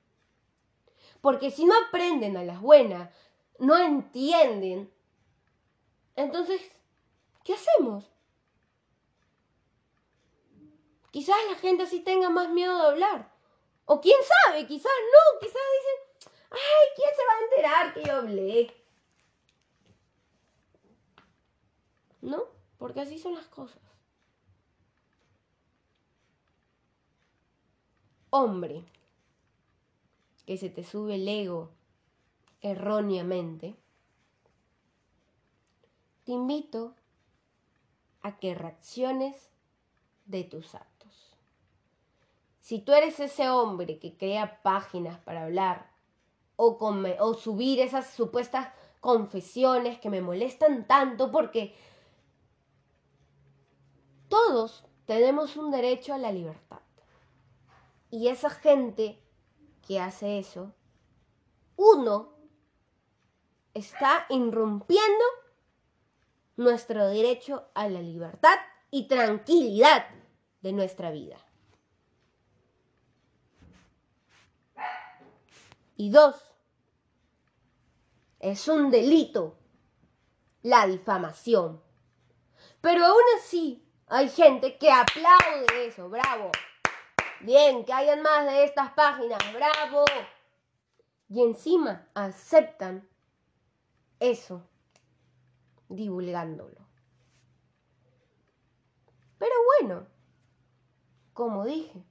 Porque 1.20 1.50
si 1.50 1.66
no 1.66 1.74
aprenden 1.86 2.36
a 2.36 2.44
las 2.44 2.60
buenas, 2.60 3.10
no 3.58 3.76
entienden, 3.76 4.90
entonces, 6.14 6.62
¿qué 7.44 7.54
hacemos? 7.54 8.10
Quizás 11.10 11.36
la 11.50 11.56
gente 11.56 11.82
así 11.82 12.00
tenga 12.00 12.30
más 12.30 12.48
miedo 12.48 12.76
de 12.78 12.88
hablar. 12.88 13.32
O 13.84 14.00
quién 14.00 14.18
sabe, 14.46 14.66
quizás 14.66 14.92
no, 15.12 15.40
quizás 15.40 15.62
dicen, 15.76 16.30
ay, 16.50 16.88
¿quién 16.96 17.08
se 17.14 17.26
va 17.26 17.32
a 17.32 17.44
enterar 17.44 17.94
que 17.94 18.04
yo 18.04 18.14
hablé? 18.16 18.86
¿no? 22.26 22.44
Porque 22.78 23.00
así 23.00 23.18
son 23.18 23.34
las 23.34 23.46
cosas. 23.46 23.78
Hombre, 28.38 28.84
que 30.44 30.58
se 30.58 30.68
te 30.68 30.84
sube 30.84 31.14
el 31.14 31.26
ego 31.26 31.70
erróneamente, 32.60 33.76
te 36.24 36.32
invito 36.32 36.94
a 38.20 38.36
que 38.38 38.54
reacciones 38.54 39.48
de 40.26 40.44
tus 40.44 40.74
actos. 40.74 41.34
Si 42.60 42.78
tú 42.78 42.92
eres 42.92 43.18
ese 43.20 43.48
hombre 43.48 43.98
que 43.98 44.18
crea 44.18 44.62
páginas 44.62 45.18
para 45.20 45.44
hablar 45.44 45.90
o, 46.56 47.34
subir 47.40 47.80
esas 47.80 48.10
supuestas 48.10 48.68
confesiones 49.00 49.98
que 49.98 50.10
me 50.10 50.20
molestan 50.20 50.86
tanto 50.86 51.32
porque 51.32 51.74
todos 54.28 54.84
tenemos 55.06 55.56
un 55.56 55.70
derecho 55.70 56.12
a 56.12 56.18
la 56.18 56.32
libertad. 56.32 56.75
Y 58.16 58.28
esa 58.28 58.48
gente 58.48 59.22
que 59.86 60.00
hace 60.00 60.38
eso, 60.38 60.74
uno 61.76 62.32
está 63.74 64.24
irrumpiendo 64.30 65.24
nuestro 66.56 67.08
derecho 67.08 67.68
a 67.74 67.90
la 67.90 68.00
libertad 68.00 68.56
y 68.90 69.06
tranquilidad 69.06 70.06
de 70.62 70.72
nuestra 70.72 71.10
vida. 71.10 71.36
Y 75.98 76.08
dos, 76.08 76.36
es 78.40 78.66
un 78.66 78.90
delito 78.90 79.58
la 80.62 80.86
difamación. 80.86 81.82
Pero 82.80 83.04
aún 83.04 83.24
así, 83.36 83.86
hay 84.06 84.30
gente 84.30 84.78
que 84.78 84.90
aplaude 84.90 85.88
eso, 85.88 86.08
bravo. 86.08 86.50
Bien, 87.40 87.84
que 87.84 87.92
hayan 87.92 88.22
más 88.22 88.46
de 88.46 88.64
estas 88.64 88.92
páginas, 88.92 89.38
bravo. 89.52 90.04
Y 91.28 91.42
encima 91.42 92.08
aceptan 92.14 93.08
eso, 94.20 94.62
divulgándolo. 95.88 96.86
Pero 99.38 99.54
bueno, 99.80 100.06
como 101.34 101.64
dije, 101.64 102.02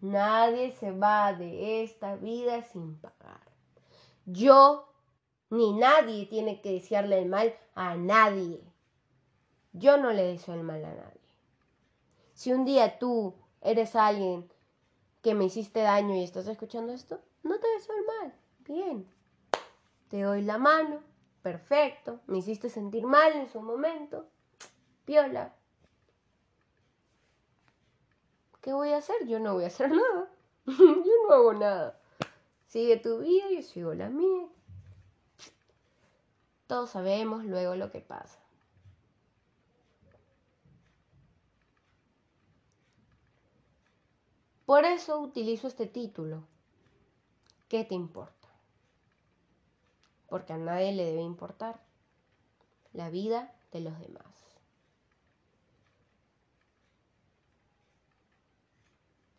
nadie 0.00 0.72
se 0.72 0.92
va 0.92 1.34
de 1.34 1.82
esta 1.82 2.16
vida 2.16 2.62
sin 2.62 2.96
pagar. 2.96 3.40
Yo 4.24 4.90
ni 5.50 5.72
nadie 5.72 6.26
tiene 6.26 6.60
que 6.62 6.72
desearle 6.72 7.18
el 7.18 7.28
mal 7.28 7.54
a 7.74 7.96
nadie. 7.96 8.62
Yo 9.72 9.98
no 9.98 10.12
le 10.12 10.22
deseo 10.22 10.54
el 10.54 10.62
mal 10.62 10.84
a 10.84 10.94
nadie. 10.94 11.20
Si 12.32 12.52
un 12.52 12.64
día 12.64 12.98
tú 12.98 13.34
eres 13.60 13.96
alguien 13.96 14.50
que 15.22 15.34
me 15.34 15.44
hiciste 15.44 15.80
daño 15.80 16.14
y 16.14 16.24
estás 16.24 16.46
escuchando 16.46 16.92
esto, 16.92 17.20
no 17.42 17.58
te 17.58 17.66
el 17.76 18.04
mal. 18.06 18.34
Bien. 18.60 19.06
Te 20.08 20.22
doy 20.22 20.42
la 20.42 20.58
mano. 20.58 21.00
Perfecto. 21.42 22.20
Me 22.26 22.38
hiciste 22.38 22.68
sentir 22.68 23.06
mal 23.06 23.32
en 23.32 23.48
su 23.48 23.60
momento. 23.60 24.26
Piola. 25.04 25.54
¿Qué 28.60 28.72
voy 28.72 28.90
a 28.90 28.98
hacer? 28.98 29.26
Yo 29.26 29.40
no 29.40 29.54
voy 29.54 29.64
a 29.64 29.68
hacer 29.68 29.90
nada. 29.94 30.30
yo 30.66 31.12
no 31.28 31.34
hago 31.34 31.52
nada. 31.54 32.00
Sigue 32.66 32.96
tu 32.96 33.18
vida, 33.18 33.44
yo 33.50 33.62
sigo 33.62 33.94
la 33.94 34.08
mía. 34.08 34.46
Todos 36.66 36.90
sabemos 36.90 37.44
luego 37.44 37.74
lo 37.74 37.90
que 37.90 38.00
pasa. 38.00 38.39
Por 44.70 44.84
eso 44.84 45.18
utilizo 45.18 45.66
este 45.66 45.88
título. 45.88 46.44
¿Qué 47.68 47.82
te 47.82 47.96
importa? 47.96 48.46
Porque 50.28 50.52
a 50.52 50.58
nadie 50.58 50.92
le 50.92 51.06
debe 51.06 51.22
importar 51.22 51.82
la 52.92 53.10
vida 53.10 53.52
de 53.72 53.80
los 53.80 53.98
demás. 53.98 54.32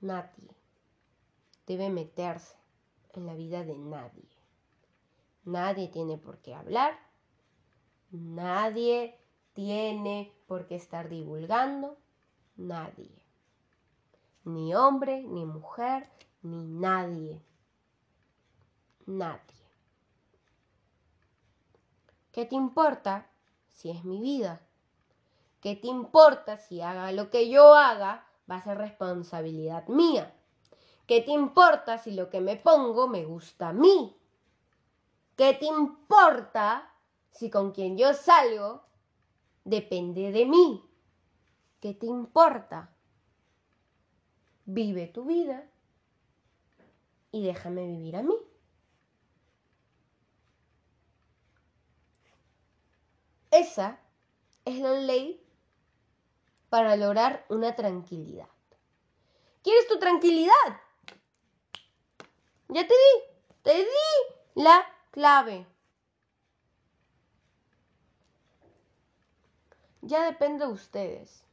Nati, 0.01 0.49
debe 1.65 1.89
meterse 1.89 2.57
en 3.13 3.25
la 3.25 3.33
vida 3.33 3.63
de 3.63 3.77
nadie. 3.77 4.27
Nadie 5.45 5.87
tiene 5.87 6.17
por 6.17 6.39
qué 6.39 6.53
hablar, 6.53 6.99
nadie 8.09 9.17
tiene 9.53 10.35
por 10.45 10.67
qué 10.67 10.75
estar 10.75 11.07
divulgando, 11.07 11.97
nadie. 12.57 13.20
Ni 14.43 14.73
hombre, 14.73 15.23
ni 15.23 15.45
mujer, 15.45 16.09
ni 16.41 16.65
nadie. 16.65 17.41
Nadie. 19.05 19.61
¿Qué 22.31 22.45
te 22.45 22.55
importa 22.55 23.29
si 23.67 23.91
es 23.91 24.03
mi 24.03 24.21
vida? 24.21 24.61
¿Qué 25.59 25.75
te 25.75 25.87
importa 25.87 26.57
si 26.57 26.81
haga 26.81 27.11
lo 27.11 27.29
que 27.29 27.49
yo 27.49 27.75
haga? 27.75 28.25
Va 28.49 28.55
a 28.55 28.63
ser 28.63 28.77
responsabilidad 28.77 29.87
mía. 29.87 30.33
¿Qué 31.05 31.21
te 31.21 31.31
importa 31.31 31.97
si 31.97 32.11
lo 32.11 32.29
que 32.29 32.41
me 32.41 32.55
pongo 32.55 33.07
me 33.07 33.25
gusta 33.25 33.69
a 33.69 33.73
mí? 33.73 34.17
¿Qué 35.35 35.53
te 35.53 35.65
importa 35.65 36.93
si 37.31 37.49
con 37.49 37.71
quien 37.71 37.97
yo 37.97 38.13
salgo 38.13 38.83
depende 39.65 40.31
de 40.31 40.45
mí? 40.45 40.83
¿Qué 41.79 41.93
te 41.93 42.05
importa? 42.05 42.95
Vive 44.65 45.07
tu 45.07 45.25
vida 45.25 45.67
y 47.31 47.45
déjame 47.45 47.87
vivir 47.87 48.15
a 48.15 48.23
mí. 48.23 48.35
Esa 53.51 53.99
es 54.65 54.79
la 54.79 54.93
ley 54.93 55.43
para 56.69 56.95
lograr 56.95 57.45
una 57.49 57.75
tranquilidad. 57.75 58.47
¿Quieres 59.61 59.87
tu 59.87 59.99
tranquilidad? 59.99 60.53
Ya 62.69 62.87
te 62.87 62.93
di, 62.93 63.23
te 63.61 63.77
di 63.79 64.63
la 64.63 64.85
clave. 65.11 65.67
Ya 70.01 70.23
depende 70.23 70.65
de 70.65 70.71
ustedes 70.71 71.43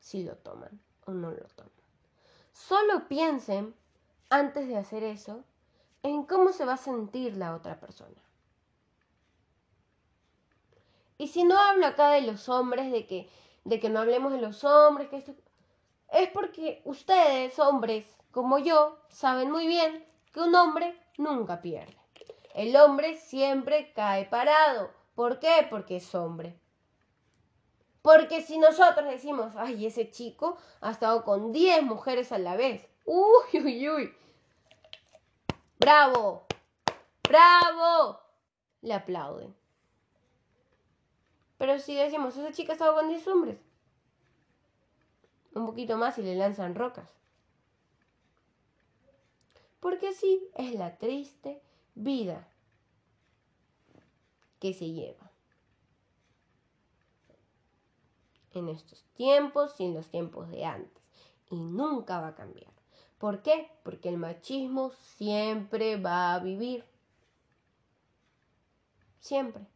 si 0.00 0.24
lo 0.24 0.36
toman 0.36 0.80
o 1.06 1.12
no 1.12 1.30
lo 1.30 1.46
toman. 1.46 1.79
Solo 2.66 3.08
piensen, 3.08 3.74
antes 4.28 4.68
de 4.68 4.76
hacer 4.76 5.02
eso, 5.02 5.44
en 6.02 6.24
cómo 6.24 6.52
se 6.52 6.64
va 6.64 6.74
a 6.74 6.76
sentir 6.76 7.36
la 7.36 7.54
otra 7.54 7.80
persona. 7.80 8.20
Y 11.16 11.28
si 11.28 11.42
no 11.42 11.58
hablo 11.58 11.86
acá 11.86 12.10
de 12.10 12.20
los 12.20 12.48
hombres, 12.48 12.92
de 12.92 13.06
que, 13.06 13.28
de 13.64 13.80
que 13.80 13.88
no 13.88 14.00
hablemos 14.00 14.32
de 14.32 14.40
los 14.40 14.62
hombres, 14.62 15.08
que 15.08 15.16
esto, 15.16 15.32
es 16.12 16.28
porque 16.30 16.82
ustedes, 16.84 17.58
hombres 17.58 18.06
como 18.30 18.58
yo, 18.58 18.98
saben 19.08 19.50
muy 19.50 19.66
bien 19.66 20.06
que 20.32 20.40
un 20.40 20.54
hombre 20.54 20.96
nunca 21.16 21.62
pierde. 21.62 21.96
El 22.54 22.76
hombre 22.76 23.16
siempre 23.16 23.92
cae 23.94 24.26
parado. 24.26 24.90
¿Por 25.14 25.40
qué? 25.40 25.66
Porque 25.68 25.96
es 25.96 26.14
hombre. 26.14 26.59
Porque 28.02 28.42
si 28.42 28.58
nosotros 28.58 29.08
decimos, 29.08 29.54
ay, 29.56 29.86
ese 29.86 30.10
chico 30.10 30.56
ha 30.80 30.90
estado 30.90 31.22
con 31.24 31.52
10 31.52 31.82
mujeres 31.82 32.32
a 32.32 32.38
la 32.38 32.56
vez. 32.56 32.86
Uy, 33.04 33.60
uy, 33.62 33.88
uy. 33.88 34.14
Bravo. 35.78 36.46
Bravo. 37.22 38.20
Le 38.82 38.94
aplauden. 38.94 39.54
Pero 41.58 41.78
si 41.78 41.94
decimos, 41.94 42.36
esa 42.36 42.52
chica 42.52 42.72
ha 42.72 42.74
estado 42.74 42.94
con 42.94 43.08
10 43.08 43.28
hombres. 43.28 43.58
Un 45.54 45.66
poquito 45.66 45.98
más 45.98 46.16
y 46.18 46.22
le 46.22 46.36
lanzan 46.36 46.74
rocas. 46.74 47.10
Porque 49.80 50.08
así 50.08 50.48
es 50.54 50.74
la 50.74 50.96
triste 50.96 51.60
vida 51.94 52.46
que 54.58 54.72
se 54.72 54.90
lleva. 54.90 55.29
En 58.60 58.68
estos 58.68 59.02
tiempos 59.14 59.74
y 59.80 59.86
en 59.86 59.94
los 59.94 60.08
tiempos 60.10 60.50
de 60.50 60.64
antes. 60.64 61.02
Y 61.50 61.56
nunca 61.56 62.20
va 62.20 62.28
a 62.28 62.34
cambiar. 62.34 62.72
¿Por 63.18 63.42
qué? 63.42 63.70
Porque 63.82 64.08
el 64.08 64.18
machismo 64.18 64.92
siempre 65.16 65.96
va 65.96 66.34
a 66.34 66.38
vivir. 66.38 66.84
Siempre. 69.18 69.66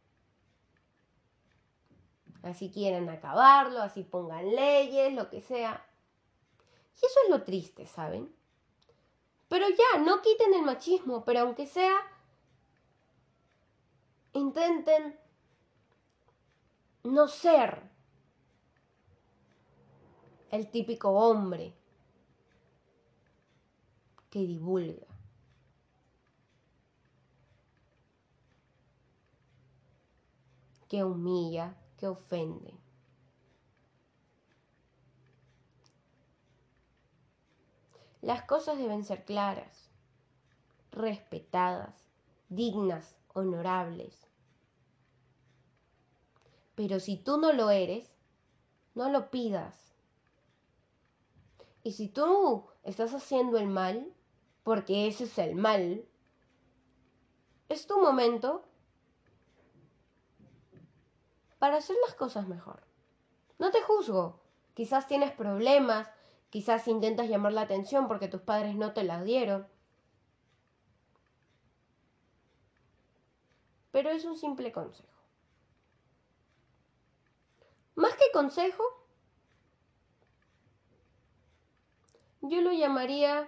Así 2.43 2.69
quieren 2.69 3.09
acabarlo, 3.09 3.81
así 3.81 4.03
pongan 4.03 4.55
leyes, 4.55 5.13
lo 5.13 5.29
que 5.29 5.41
sea. 5.41 5.83
Y 7.01 7.05
eso 7.05 7.19
es 7.23 7.29
lo 7.31 7.43
triste, 7.43 7.87
¿saben? 7.87 8.33
Pero 9.47 9.65
ya, 9.69 9.99
no 9.99 10.21
quiten 10.21 10.53
el 10.53 10.61
machismo, 10.61 11.25
pero 11.25 11.41
aunque 11.41 11.65
sea, 11.65 11.95
intenten 14.33 15.19
no 17.03 17.27
ser 17.27 17.94
el 20.55 20.71
típico 20.71 21.11
hombre 21.11 21.73
que 24.29 24.39
divulga. 24.39 25.05
que 30.87 31.03
humilla, 31.03 31.75
que 31.97 32.07
ofende. 32.07 32.73
Las 38.21 38.43
cosas 38.43 38.77
deben 38.77 39.03
ser 39.03 39.25
claras, 39.25 39.89
respetadas, 40.91 42.07
dignas, 42.49 43.15
honorables. 43.33 44.27
Pero 46.75 46.99
si 46.99 47.17
tú 47.17 47.37
no 47.37 47.53
lo 47.53 47.69
eres, 47.69 48.11
no 48.95 49.09
lo 49.09 49.29
pidas. 49.29 49.94
Y 51.85 51.93
si 51.93 52.09
tú 52.09 52.65
estás 52.83 53.13
haciendo 53.13 53.57
el 53.57 53.67
mal, 53.67 54.13
porque 54.63 55.07
ese 55.07 55.23
es 55.23 55.37
el 55.37 55.55
mal, 55.55 56.03
es 57.69 57.87
tu 57.87 58.01
momento 58.01 58.65
para 61.59 61.77
hacer 61.77 61.95
las 62.05 62.15
cosas 62.15 62.49
mejor. 62.49 62.81
No 63.59 63.71
te 63.71 63.81
juzgo. 63.81 64.41
Quizás 64.73 65.07
tienes 65.07 65.31
problemas, 65.31 66.09
Quizás 66.55 66.87
intentas 66.87 67.27
llamar 67.27 67.51
la 67.51 67.63
atención 67.63 68.07
porque 68.07 68.29
tus 68.29 68.39
padres 68.39 68.75
no 68.75 68.93
te 68.93 69.03
la 69.03 69.21
dieron. 69.21 69.67
Pero 73.91 74.09
es 74.09 74.23
un 74.23 74.37
simple 74.37 74.71
consejo. 74.71 75.19
Más 77.95 78.15
que 78.15 78.31
consejo, 78.31 78.83
yo 82.49 82.61
lo 82.61 82.71
llamaría 82.71 83.47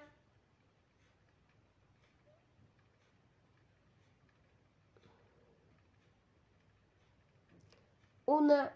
una 8.25 8.73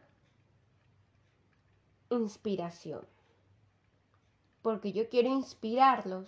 inspiración 2.09 3.05
porque 4.61 4.93
yo 4.93 5.09
quiero 5.09 5.29
inspirarlos 5.29 6.27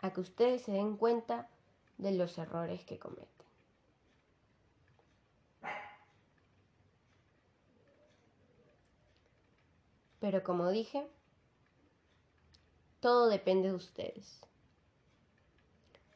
a 0.00 0.12
que 0.12 0.20
ustedes 0.20 0.62
se 0.62 0.72
den 0.72 0.96
cuenta 0.96 1.48
de 1.98 2.12
los 2.12 2.36
errores 2.38 2.84
que 2.84 2.98
cometen. 2.98 3.46
Pero 10.20 10.42
como 10.42 10.70
dije, 10.70 11.08
todo 13.06 13.28
depende 13.28 13.68
de 13.68 13.74
ustedes. 13.76 14.40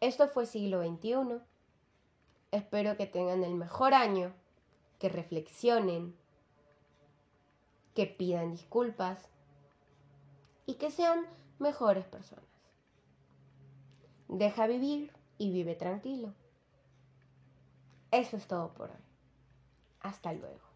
Esto 0.01 0.27
fue 0.27 0.45
siglo 0.45 0.83
XXI. 0.83 1.41
Espero 2.51 2.97
que 2.97 3.07
tengan 3.07 3.45
el 3.45 3.55
mejor 3.55 3.95
año, 3.95 4.33
que 4.99 5.09
reflexionen, 5.09 6.17
que 7.95 8.07
pidan 8.07 8.51
disculpas 8.51 9.29
y 10.67 10.75
que 10.75 10.91
sean 10.91 11.29
mejores 11.61 12.07
personas. 12.07 12.45
Deja 14.27 14.67
vivir 14.67 15.13
y 15.39 15.53
vive 15.53 15.77
tranquilo. 15.77 16.35
Eso 18.11 18.37
es 18.37 18.49
todo 18.49 18.75
por 18.75 18.91
hoy. 18.91 19.05
Hasta 20.01 20.33
luego. 20.33 20.70